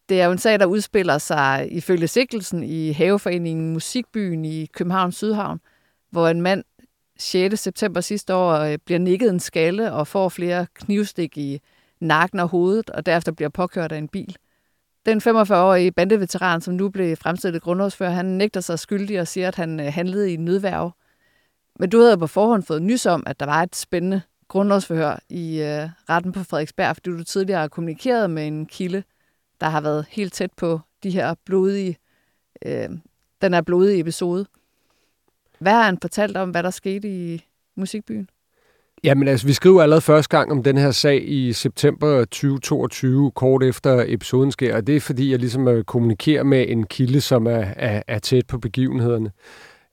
Det 0.08 0.20
er 0.20 0.26
jo 0.26 0.32
en 0.32 0.38
sag, 0.38 0.60
der 0.60 0.66
udspiller 0.66 1.18
sig 1.18 1.68
ifølge 1.70 2.08
sigtelsen 2.08 2.62
i 2.62 2.92
Haveforeningen 2.92 3.72
Musikbyen 3.72 4.44
i 4.44 4.66
Københavns 4.66 5.16
Sydhavn, 5.16 5.60
hvor 6.10 6.28
en 6.28 6.42
mand 6.42 6.64
6. 7.18 7.60
september 7.60 8.00
sidste 8.00 8.34
år 8.34 8.52
øh, 8.52 8.78
bliver 8.84 8.98
nikket 8.98 9.30
en 9.30 9.40
skalle 9.40 9.92
og 9.92 10.06
får 10.06 10.28
flere 10.28 10.66
knivstik 10.74 11.38
i 11.38 11.60
nakken 12.00 12.40
og 12.40 12.48
hovedet, 12.48 12.90
og 12.90 13.06
derefter 13.06 13.32
bliver 13.32 13.48
påkørt 13.48 13.92
af 13.92 13.98
en 13.98 14.08
bil. 14.08 14.36
Den 15.06 15.18
45-årige 15.18 15.92
bandeveteran, 15.92 16.60
som 16.60 16.74
nu 16.74 16.88
blev 16.88 17.16
fremstillet 17.16 17.62
grundlovsfører, 17.62 18.10
han 18.10 18.26
nægter 18.26 18.60
sig 18.60 18.78
skyldig 18.78 19.20
og 19.20 19.28
siger, 19.28 19.48
at 19.48 19.54
han 19.54 19.80
øh, 19.80 19.86
handlede 19.86 20.32
i 20.32 20.36
nødværv. 20.36 20.92
Men 21.78 21.90
du 21.90 22.00
havde 22.00 22.18
på 22.18 22.26
forhånd 22.26 22.62
fået 22.62 22.82
nys 22.82 23.06
om, 23.06 23.22
at 23.26 23.40
der 23.40 23.46
var 23.46 23.62
et 23.62 23.76
spændende 23.76 24.22
grundlovsforhør 24.48 25.18
i 25.28 25.60
øh, 25.62 25.88
retten 26.08 26.32
på 26.32 26.44
Frederiksberg, 26.44 26.96
fordi 26.96 27.10
du 27.10 27.24
tidligere 27.24 27.60
har 27.60 27.68
kommunikeret 27.68 28.30
med 28.30 28.46
en 28.46 28.66
kilde, 28.66 29.02
der 29.60 29.68
har 29.68 29.80
været 29.80 30.06
helt 30.10 30.32
tæt 30.32 30.50
på 30.56 30.80
de 31.02 31.10
her 31.10 31.34
blodige, 31.44 31.96
øh, 32.66 32.88
den 33.42 33.54
her 33.54 33.60
blodige 33.62 34.00
episode. 34.00 34.46
Hvad 35.58 35.72
har 35.72 35.82
han 35.82 35.98
fortalt 36.02 36.36
om, 36.36 36.50
hvad 36.50 36.62
der 36.62 36.70
skete 36.70 37.08
i 37.08 37.44
musikbyen? 37.74 38.28
Jamen 39.04 39.28
altså, 39.28 39.46
vi 39.46 39.52
skriver 39.52 39.82
allerede 39.82 40.00
første 40.00 40.36
gang 40.36 40.50
om 40.50 40.62
den 40.62 40.78
her 40.78 40.90
sag 40.90 41.28
i 41.28 41.52
september 41.52 42.18
2022, 42.18 43.30
kort 43.30 43.62
efter 43.62 44.04
episoden 44.06 44.52
sker, 44.52 44.76
og 44.76 44.86
det 44.86 44.96
er 44.96 45.00
fordi, 45.00 45.30
jeg 45.30 45.38
ligesom 45.38 45.68
øh, 45.68 45.84
kommunikerer 45.84 46.42
med 46.42 46.64
en 46.68 46.86
kilde, 46.86 47.20
som 47.20 47.46
er, 47.46 47.64
er, 47.76 48.02
er 48.08 48.18
tæt 48.18 48.46
på 48.46 48.58
begivenhederne. 48.58 49.30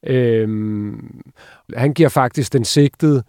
Øhm, 0.07 1.21
han 1.75 1.93
giver 1.93 2.09
faktisk 2.09 2.53
den 2.53 2.65
sigtede 2.65 3.23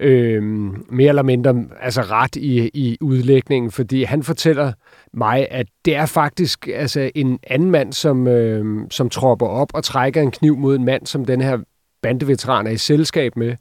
øhm, 0.00 0.84
mere 0.90 1.08
eller 1.08 1.22
mindre 1.22 1.64
altså 1.80 2.02
ret 2.02 2.36
i, 2.36 2.70
i 2.74 2.98
udlægningen, 3.00 3.70
fordi 3.70 4.02
han 4.02 4.22
fortæller 4.22 4.72
mig, 5.12 5.46
at 5.50 5.66
det 5.84 5.96
er 5.96 6.06
faktisk 6.06 6.68
altså 6.74 7.10
en 7.14 7.38
anden 7.46 7.70
mand, 7.70 7.92
som, 7.92 8.26
øhm, 8.26 8.90
som 8.90 9.10
tropper 9.10 9.46
op 9.46 9.74
og 9.74 9.84
trækker 9.84 10.22
en 10.22 10.30
kniv 10.30 10.56
mod 10.56 10.76
en 10.76 10.84
mand, 10.84 11.06
som 11.06 11.24
den 11.24 11.40
her 11.40 11.58
bandeveteran 12.02 12.66
er 12.66 12.70
i 12.70 12.76
selskab 12.76 13.36
med, 13.36 13.56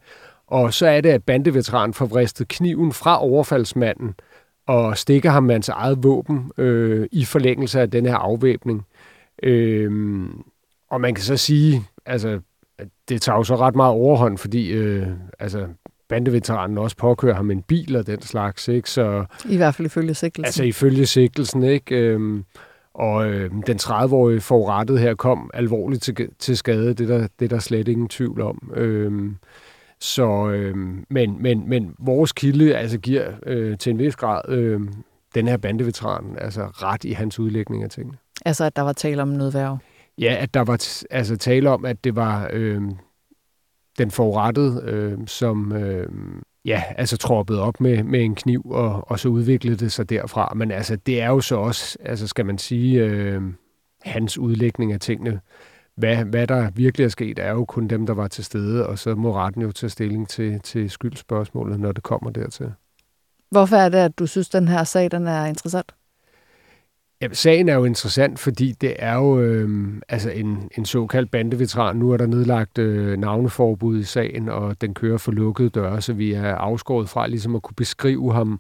og 0.50 0.74
så 0.74 0.88
er 0.88 1.02
det, 1.02 1.10
at 1.10 1.24
bandeveteranen 1.24 1.94
får 1.94 2.06
vristet 2.06 2.48
kniven 2.48 2.94
fra 2.94 3.24
overfaldsmanden 3.24 4.16
og 4.68 4.98
stikker 4.98 5.30
ham 5.30 5.44
med 5.44 5.56
hans 5.56 5.70
eget 5.70 6.04
våben 6.04 6.52
øh, 6.58 7.08
i 7.12 7.26
forlængelse 7.26 7.82
af 7.82 7.92
den 7.92 8.06
her 8.06 8.16
afvæbning. 8.16 8.86
Øh, 9.44 9.92
og 10.90 11.02
man 11.02 11.16
kan 11.16 11.24
så 11.24 11.38
sige, 11.38 11.84
altså, 12.06 12.40
det 13.10 13.22
tager 13.22 13.38
jo 13.38 13.44
så 13.44 13.56
ret 13.56 13.76
meget 13.76 13.94
overhånd, 13.94 14.38
fordi 14.38 14.72
øh, 14.72 15.08
altså, 15.40 15.68
bandeveteranen 16.10 16.78
også 16.78 16.98
påkører 16.98 17.36
ham 17.36 17.52
en 17.52 17.62
bil 17.62 17.96
og 17.96 18.08
den 18.08 18.22
slags, 18.22 18.68
ikke? 18.68 18.90
Så, 18.90 19.26
I 19.50 19.58
hvert 19.58 19.76
fald 19.76 19.86
ifølge 19.86 20.14
sigtelsen. 20.14 20.46
Altså 20.46 20.64
ifølge 20.64 21.06
sigtelsen, 21.06 21.64
ikke? 21.64 21.96
Øhm, 21.96 22.44
og 22.94 23.30
øh, 23.30 23.52
den 23.68 23.80
30-årige 23.82 24.42
forurettet 24.42 25.00
her 25.00 25.16
kom 25.16 25.52
alvorligt 25.54 26.04
til, 26.04 26.30
til 26.40 26.58
skade, 26.58 26.94
det 26.94 27.08
der, 27.08 27.28
det 27.40 27.50
der 27.50 27.60
slet 27.60 27.88
ingen 27.88 28.08
tvivl 28.08 28.42
om. 28.42 28.72
Øhm, 28.76 29.38
så, 30.02 30.50
øh, 30.50 30.76
men, 31.10 31.42
men, 31.42 31.70
men 31.70 31.96
vores 32.00 32.32
kilde 32.32 32.76
altså 32.78 32.98
giver 32.98 33.32
øh, 33.46 33.78
til 33.78 33.90
en 33.90 34.00
vis 34.00 34.16
grad 34.16 34.42
øh, 34.50 34.82
den 35.36 35.48
her 35.48 35.58
bandeveteran 35.58 36.38
altså 36.38 36.66
ret 36.66 37.04
i 37.04 37.12
hans 37.12 37.40
udlægning 37.40 37.84
af 37.84 37.90
tingene. 37.90 38.18
Altså, 38.46 38.66
at 38.66 38.76
der 38.76 38.82
var 38.82 38.94
tale 38.94 39.22
om 39.22 39.28
nødværv? 39.28 39.78
Ja, 40.18 40.38
at 40.40 40.54
der 40.54 40.62
var 40.62 41.04
altså 41.10 41.38
tale 41.38 41.70
om, 41.70 41.86
at 41.86 42.04
det 42.04 42.16
var 42.16 42.50
øh, 42.54 42.82
den 43.98 44.12
forurettede, 44.12 44.82
øh, 44.86 45.18
som 45.28 45.72
øh, 45.72 46.08
ja, 46.66 46.84
altså 46.98 47.18
troppede 47.18 47.62
op 47.62 47.82
med, 47.82 48.04
med 48.04 48.24
en 48.24 48.36
kniv, 48.36 48.62
og, 48.66 49.12
og 49.12 49.20
så 49.20 49.30
udviklede 49.30 49.78
det 49.78 49.92
sig 49.92 50.10
derfra. 50.10 50.54
Men 50.56 50.72
altså, 50.72 50.96
det 50.96 51.22
er 51.22 51.28
jo 51.28 51.42
så 51.42 51.56
også, 51.56 51.98
altså 52.06 52.28
skal 52.28 52.46
man 52.46 52.58
sige, 52.58 53.04
øh, 53.04 53.42
hans 54.02 54.38
udlægning 54.38 54.94
af 54.94 55.00
tingene 55.00 55.40
hvad, 56.00 56.16
hvad 56.26 56.48
der 56.48 56.70
virkelig 56.76 57.06
er 57.06 57.10
sket, 57.10 57.40
er 57.40 57.52
jo 57.52 57.66
kun 57.66 57.88
dem, 57.88 58.06
der 58.06 58.14
var 58.14 58.28
til 58.28 58.44
stede, 58.44 58.88
og 58.88 59.00
så 59.00 59.16
må 59.16 59.36
retten 59.36 59.62
jo 59.62 59.72
tage 59.72 59.90
stilling 59.90 60.30
til, 60.30 60.60
til 60.60 60.90
skyldspørgsmålet, 60.90 61.80
når 61.80 61.92
det 61.92 62.04
kommer 62.04 62.30
dertil. 62.30 62.72
Hvorfor 63.52 63.76
er 63.76 63.90
det, 63.90 63.98
at 63.98 64.20
du 64.20 64.28
synes, 64.28 64.50
den 64.50 64.68
her 64.68 64.84
sag 64.84 65.12
den 65.12 65.28
er 65.28 65.46
interessant? 65.46 65.92
Ja, 67.22 67.28
sagen 67.32 67.70
er 67.70 67.76
jo 67.76 67.86
interessant, 67.86 68.40
fordi 68.40 68.72
det 68.72 68.96
er 69.00 69.16
jo 69.16 69.40
øh, 69.40 69.94
altså 70.10 70.30
en, 70.30 70.70
en 70.78 70.86
såkaldt 70.86 71.32
bandeveteran. 71.32 71.96
Nu 71.96 72.12
er 72.12 72.18
der 72.18 72.26
nedlagt 72.26 72.78
øh, 72.78 73.18
navneforbud 73.18 74.00
i 74.00 74.04
sagen, 74.04 74.50
og 74.50 74.82
den 74.82 74.94
kører 74.94 75.18
for 75.18 75.32
lukkede 75.32 75.70
døre, 75.70 76.02
så 76.02 76.14
vi 76.14 76.34
er 76.34 76.56
afskåret 76.56 77.10
fra 77.10 77.28
ligesom 77.28 77.56
at 77.56 77.62
kunne 77.62 77.76
beskrive 77.76 78.34
ham 78.34 78.60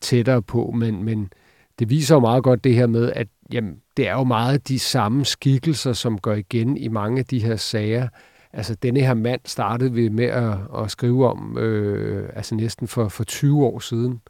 tættere 0.00 0.42
på. 0.42 0.70
Men, 0.76 1.04
men 1.04 1.32
det 1.78 1.90
viser 1.90 2.14
jo 2.14 2.20
meget 2.20 2.44
godt 2.44 2.64
det 2.64 2.74
her 2.74 2.86
med, 2.86 3.12
at 3.12 3.28
jamen, 3.52 3.76
det 3.96 4.08
er 4.08 4.12
jo 4.12 4.24
meget 4.24 4.68
de 4.68 4.78
samme 4.78 5.24
skikkelser, 5.24 5.92
som 5.92 6.18
går 6.18 6.32
igen 6.32 6.76
i 6.76 6.88
mange 6.88 7.18
af 7.18 7.24
de 7.24 7.44
her 7.44 7.56
sager. 7.56 8.08
Altså, 8.52 8.74
denne 8.74 9.00
her 9.00 9.14
mand 9.14 9.40
startede 9.44 9.92
vi 9.92 10.08
med 10.08 10.24
at, 10.24 10.58
at 10.78 10.90
skrive 10.90 11.26
om, 11.26 11.58
øh, 11.58 12.30
altså 12.36 12.54
næsten 12.54 12.88
for, 12.88 13.08
for 13.08 13.24
20 13.24 13.64
år 13.64 13.78
siden, 13.78 14.20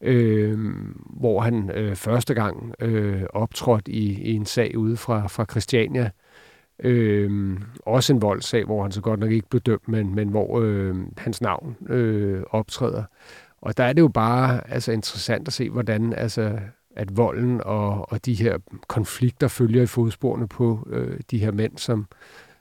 øh, 0.00 0.58
hvor 1.06 1.40
han 1.40 1.70
øh, 1.70 1.96
første 1.96 2.34
gang 2.34 2.74
øh, 2.80 3.22
optrådte 3.30 3.92
i, 3.92 4.22
i 4.22 4.32
en 4.32 4.46
sag 4.46 4.78
ude 4.78 4.96
fra, 4.96 5.26
fra 5.26 5.44
Christiania. 5.50 6.10
Øh, 6.78 7.58
også 7.86 8.12
en 8.12 8.22
voldssag, 8.22 8.64
hvor 8.64 8.82
han 8.82 8.92
så 8.92 9.00
godt 9.00 9.20
nok 9.20 9.30
ikke 9.30 9.48
blev 9.48 9.60
dømt, 9.60 9.88
men, 9.88 10.14
men 10.14 10.28
hvor 10.28 10.60
øh, 10.60 10.96
hans 11.18 11.40
navn 11.40 11.76
øh, 11.88 12.42
optræder. 12.50 13.04
Og 13.60 13.76
der 13.76 13.84
er 13.84 13.92
det 13.92 14.02
jo 14.02 14.08
bare 14.08 14.70
altså, 14.70 14.92
interessant 14.92 15.48
at 15.48 15.54
se, 15.54 15.70
hvordan 15.70 16.12
altså, 16.12 16.58
at 16.96 17.16
volden 17.16 17.60
og, 17.64 18.12
og 18.12 18.26
de 18.26 18.34
her 18.34 18.58
konflikter 18.86 19.48
følger 19.48 19.82
i 19.82 19.86
fodsporene 19.86 20.48
på 20.48 20.88
øh, 20.90 21.20
de 21.30 21.38
her 21.38 21.50
mænd, 21.50 21.78
som, 21.78 22.06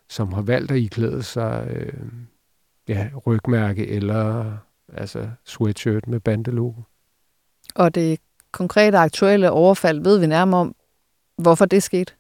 som 0.10 0.34
har 0.34 0.41
valgt 0.41 0.71
at 0.71 0.78
iklæde 0.78 1.24
sig 1.24 1.67
øh, 1.69 1.93
ja, 2.88 3.10
rygmærke 3.26 3.88
eller 3.88 4.58
altså 4.93 5.30
sweatshirt 5.45 6.08
med 6.08 6.19
bandelogo. 6.19 6.82
Og 7.76 7.95
det 7.95 8.19
konkrete 8.52 8.98
aktuelle 8.98 9.52
overfald, 9.52 10.04
ved 10.04 10.19
vi 10.19 10.28
nærmere 10.28 10.62
om, 10.62 10.76
hvorfor 11.38 11.65
det 11.65 11.84
skete? 11.84 12.13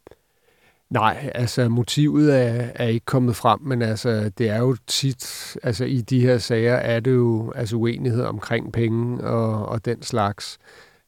Nej, 0.89 1.31
altså 1.35 1.69
motivet 1.69 2.35
er, 2.35 2.69
er 2.75 2.87
ikke 2.87 3.05
kommet 3.05 3.35
frem, 3.35 3.59
men 3.61 3.81
altså 3.81 4.31
det 4.37 4.49
er 4.49 4.57
jo 4.57 4.77
tit, 4.87 5.57
altså 5.63 5.85
i 5.85 6.01
de 6.01 6.21
her 6.21 6.37
sager 6.37 6.75
er 6.75 6.99
det 6.99 7.11
jo 7.11 7.51
altså 7.55 7.75
uenighed 7.75 8.23
omkring 8.23 8.73
penge 8.73 9.23
og, 9.23 9.65
og 9.65 9.85
den 9.85 10.01
slags, 10.01 10.57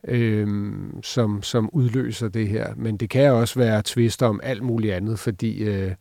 øhm, 0.03 0.99
som, 1.03 1.43
som 1.43 1.69
udløser 1.73 2.27
det 2.27 2.47
her. 2.47 2.73
Men 2.75 2.97
det 2.97 3.09
kan 3.09 3.31
også 3.31 3.59
være 3.59 3.81
tvister 3.85 4.25
om 4.25 4.39
alt 4.43 4.63
muligt 4.63 4.93
andet, 4.93 5.19
fordi 5.19 5.63
øh, 5.63 5.91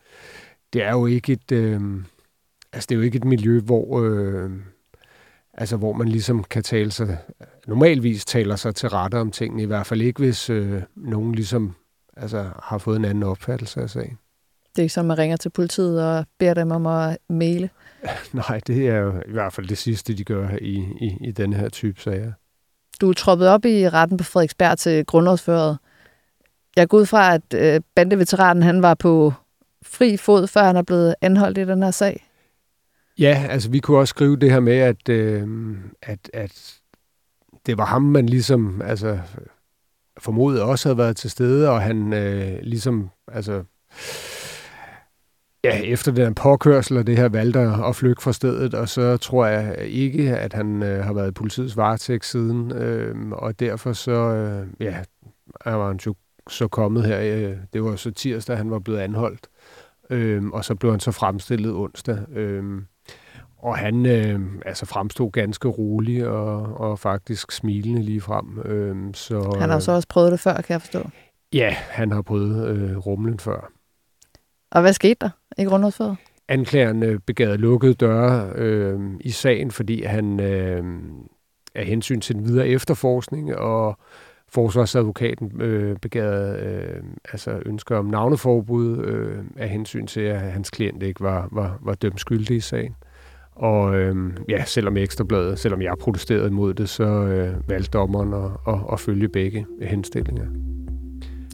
det 0.73 0.83
er 0.83 0.91
jo 0.91 1.07
ikke 1.07 1.33
et, 1.33 1.53
øh, 1.53 1.81
altså 2.73 2.87
det 2.89 2.95
er 2.95 2.97
jo 2.97 3.03
ikke 3.03 3.17
et 3.17 3.25
miljø, 3.25 3.61
hvor, 3.61 4.01
øh, 4.01 4.51
altså 5.55 5.77
hvor 5.77 5.93
man 5.93 6.09
ligesom 6.09 6.45
kan 6.45 6.63
tale 6.63 6.91
sig, 6.91 7.19
normalvis 7.67 8.25
taler 8.25 8.57
sig 8.57 8.75
til 8.75 8.89
rette 8.89 9.19
om 9.19 9.31
tingene, 9.31 9.63
i 9.63 9.67
hvert 9.67 9.87
fald 9.87 10.03
ikke 10.03 10.23
hvis 10.23 10.51
øh, 10.51 10.83
nogen 10.97 11.35
ligesom 11.35 11.75
altså, 12.17 12.51
har 12.63 12.79
fået 12.79 12.97
en 12.97 13.05
anden 13.05 13.23
opfattelse 13.23 13.81
af 13.81 13.91
sagen. 13.91 14.19
Det 14.77 14.79
er 14.79 14.83
ikke 14.83 14.95
som, 14.95 15.07
man 15.07 15.19
ringer 15.19 15.37
til 15.37 15.51
politiet 15.51 16.05
og 16.05 16.27
beder 16.39 16.55
dem 16.55 16.71
om 16.71 16.87
at 16.87 17.19
male. 17.29 17.71
Nej, 18.33 18.61
det 18.67 18.89
er 18.89 18.97
jo 18.97 19.23
i 19.29 19.33
hvert 19.33 19.53
fald 19.53 19.69
det 19.69 19.79
sidste, 19.79 20.15
de 20.15 20.25
gør 20.25 20.49
i, 20.61 20.75
i, 21.01 21.17
i 21.21 21.33
denne 21.33 21.57
her 21.57 21.69
type 21.69 22.01
sager. 22.01 22.33
Du 23.01 23.09
er 23.09 23.13
troppet 23.13 23.49
op 23.49 23.65
i 23.65 23.89
retten 23.89 24.17
på 24.17 24.25
Frederiksberg 24.25 24.79
til 24.79 25.07
grundlovsføret. 25.07 25.79
Jeg 26.77 26.89
går 26.89 26.99
ud 26.99 27.07
fra, 27.07 27.35
at 27.35 27.55
øh, 27.55 27.81
bandeveteranen 27.95 28.63
han 28.63 28.83
var 28.83 28.95
på 28.95 29.33
fri 29.83 30.17
fod, 30.17 30.47
før 30.47 30.63
han 30.63 30.77
er 30.77 30.83
blevet 30.83 31.15
anholdt 31.21 31.59
i 31.59 31.65
den 31.65 31.83
her 31.83 31.91
sag. 31.91 32.27
Ja, 33.19 33.47
altså 33.51 33.71
vi 33.71 33.79
kunne 33.79 33.99
også 33.99 34.11
skrive 34.11 34.37
det 34.37 34.51
her 34.51 34.61
med, 34.61 34.77
at, 34.77 35.09
øh, 35.09 35.49
at, 36.03 36.31
at 36.33 36.75
det 37.67 37.79
var 37.79 37.85
ham, 37.85 38.03
man 38.03 38.27
ligesom 38.27 38.83
altså, 38.83 39.19
formodet 40.19 40.63
også 40.63 40.89
havde 40.89 40.99
været 40.99 41.17
til 41.17 41.31
stede, 41.31 41.71
og 41.71 41.83
han 41.83 42.13
øh, 42.13 42.59
ligesom, 42.63 43.11
altså, 43.33 43.63
ja, 45.67 45.81
efter 45.81 46.13
den 46.13 46.35
påkørsel 46.35 46.97
og 46.97 47.07
det 47.07 47.17
her 47.17 47.29
valgte 47.29 47.61
at 47.61 47.97
flygte 47.97 48.23
fra 48.23 48.33
stedet, 48.33 48.75
og 48.75 48.89
så 48.89 49.17
tror 49.17 49.47
jeg 49.47 49.77
ikke, 49.87 50.37
at 50.37 50.53
han 50.53 50.83
øh, 50.83 51.05
har 51.05 51.13
været 51.13 51.29
i 51.29 51.33
politiets 51.33 51.77
varetægt 51.77 52.25
siden, 52.25 52.73
øh, 52.73 53.31
og 53.33 53.61
derfor 53.61 53.93
så, 53.93 54.13
øh, 54.13 54.67
ja, 54.81 54.97
var 55.65 55.87
han 55.89 56.01
jo 56.07 56.15
så 56.51 56.69
kommet 56.69 57.05
her, 57.07 57.21
øh, 57.21 57.57
det 57.73 57.85
var 57.85 57.97
så 57.97 58.11
tirsdag, 58.11 58.57
han 58.57 58.71
var 58.71 58.79
blevet 58.79 58.99
anholdt, 58.99 59.47
øh, 60.11 60.45
og 60.45 60.65
så 60.65 60.75
blev 60.75 60.91
han 60.91 61.01
så 61.01 61.11
fremstillet 61.11 61.73
onsdag, 61.75 62.19
øh, 62.33 62.83
og 63.59 63.79
han 63.79 64.07
øh, 64.07 64.41
altså 64.67 64.87
fremstod 64.87 65.33
ganske 65.33 65.69
rolig 65.69 66.27
og, 66.29 66.81
og 66.81 66.99
faktisk 66.99 67.53
smilende 67.53 68.03
lige 68.03 68.21
frem. 68.21 68.59
Øh, 68.65 69.15
så, 69.15 69.57
han 69.61 69.71
har 69.71 69.79
så 69.79 69.93
også 69.93 70.09
prøvet 70.09 70.33
det 70.33 70.41
før, 70.41 70.55
kan 70.55 70.73
jeg 70.73 70.81
forstå. 70.81 71.11
Ja, 71.53 71.71
han 71.71 72.13
har 72.13 72.23
prøvet 72.23 72.69
øh, 72.69 72.97
rumlen 72.97 73.39
før. 73.39 73.73
Og 74.71 74.81
hvad 74.81 74.93
skete 74.93 75.17
der 75.21 75.31
i 75.59 75.65
grundlovsføret? 75.65 76.17
Anklageren 76.49 77.03
øh, 77.03 77.19
begærede 77.27 77.57
lukkede 77.57 77.95
døre 77.95 78.53
øh, 78.55 79.01
i 79.21 79.31
sagen, 79.31 79.71
fordi 79.71 80.03
han 80.03 80.41
øh, 80.41 80.85
af 81.75 81.85
hensyn 81.85 82.21
til 82.21 82.35
den 82.35 82.45
videre 82.45 82.69
efterforskning 82.69 83.57
og 83.57 83.99
forsvarsadvokaten 84.49 85.61
øh, 85.61 85.97
begav 85.97 86.55
øh, 86.55 87.03
altså 87.33 87.63
ønsker 87.67 87.97
om 87.97 88.05
navneforbud 88.05 89.05
øh, 89.05 89.45
af 89.57 89.69
hensyn 89.69 90.07
til, 90.07 90.21
at 90.21 90.41
hans 90.41 90.71
klient 90.71 91.03
ikke 91.03 91.21
var, 91.21 91.49
var, 91.53 91.79
var 91.83 91.95
dømt 91.95 92.21
skyldig 92.21 92.57
i 92.57 92.61
sagen. 92.61 92.97
Og 93.55 93.97
øh, 93.97 94.33
ja, 94.49 94.65
selvom 94.65 94.97
Ekstrabladet, 94.97 95.59
selvom 95.59 95.83
jeg 95.83 95.95
protesterede 96.01 96.49
imod 96.49 96.75
det, 96.75 96.89
så 96.89 97.05
øh, 97.05 97.69
valgte 97.69 97.91
dommeren 97.91 98.33
at, 98.33 98.75
at, 98.75 98.81
at 98.93 99.01
følge 99.01 99.29
begge 99.29 99.67
henstillinger. 99.83 100.47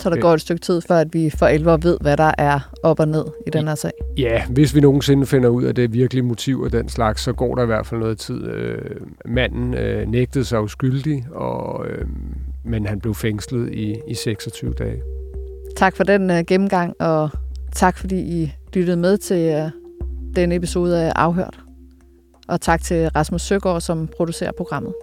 Så 0.02 0.10
der 0.10 0.20
går 0.20 0.34
et 0.34 0.40
stykke 0.40 0.60
tid, 0.60 0.80
før 0.80 0.96
at 0.96 1.14
vi 1.14 1.30
for 1.30 1.46
alvor 1.46 1.76
ved, 1.76 1.98
hvad 2.00 2.16
der 2.16 2.32
er 2.38 2.70
op 2.82 3.00
og 3.00 3.08
ned 3.08 3.24
i 3.46 3.50
den 3.50 3.68
her 3.68 3.74
sag? 3.74 3.90
Ja, 4.18 4.46
hvis 4.50 4.74
vi 4.74 4.80
nogensinde 4.80 5.26
finder 5.26 5.48
ud 5.48 5.64
af 5.64 5.74
det 5.74 5.92
virkelige 5.92 6.22
motiv 6.22 6.60
og 6.60 6.72
den 6.72 6.88
slags, 6.88 7.22
så 7.22 7.32
går 7.32 7.54
der 7.54 7.62
i 7.62 7.66
hvert 7.66 7.86
fald 7.86 8.00
noget 8.00 8.18
tid. 8.18 8.44
Øh, 8.44 8.78
manden 9.24 9.74
øh, 9.74 10.08
nægtede 10.08 10.44
sig 10.44 10.62
uskyldig, 10.62 11.26
og, 11.32 11.86
øh, 11.86 12.06
men 12.64 12.86
han 12.86 13.00
blev 13.00 13.14
fængslet 13.14 13.72
i, 13.72 13.96
i 14.08 14.14
26 14.14 14.72
dage. 14.72 15.02
Tak 15.76 15.96
for 15.96 16.04
den 16.04 16.30
øh, 16.30 16.44
gennemgang, 16.46 16.94
og 17.00 17.30
tak 17.72 17.98
fordi 17.98 18.42
I 18.42 18.52
lyttede 18.74 18.96
med 18.96 19.18
til 19.18 19.54
øh, 19.54 19.70
den 20.36 20.52
episode 20.52 21.02
af 21.02 21.12
Afhørt. 21.16 21.60
Og 22.48 22.60
tak 22.60 22.82
til 22.82 23.08
Rasmus 23.08 23.42
Søgaard, 23.42 23.80
som 23.80 24.08
producerer 24.16 24.52
programmet. 24.56 24.94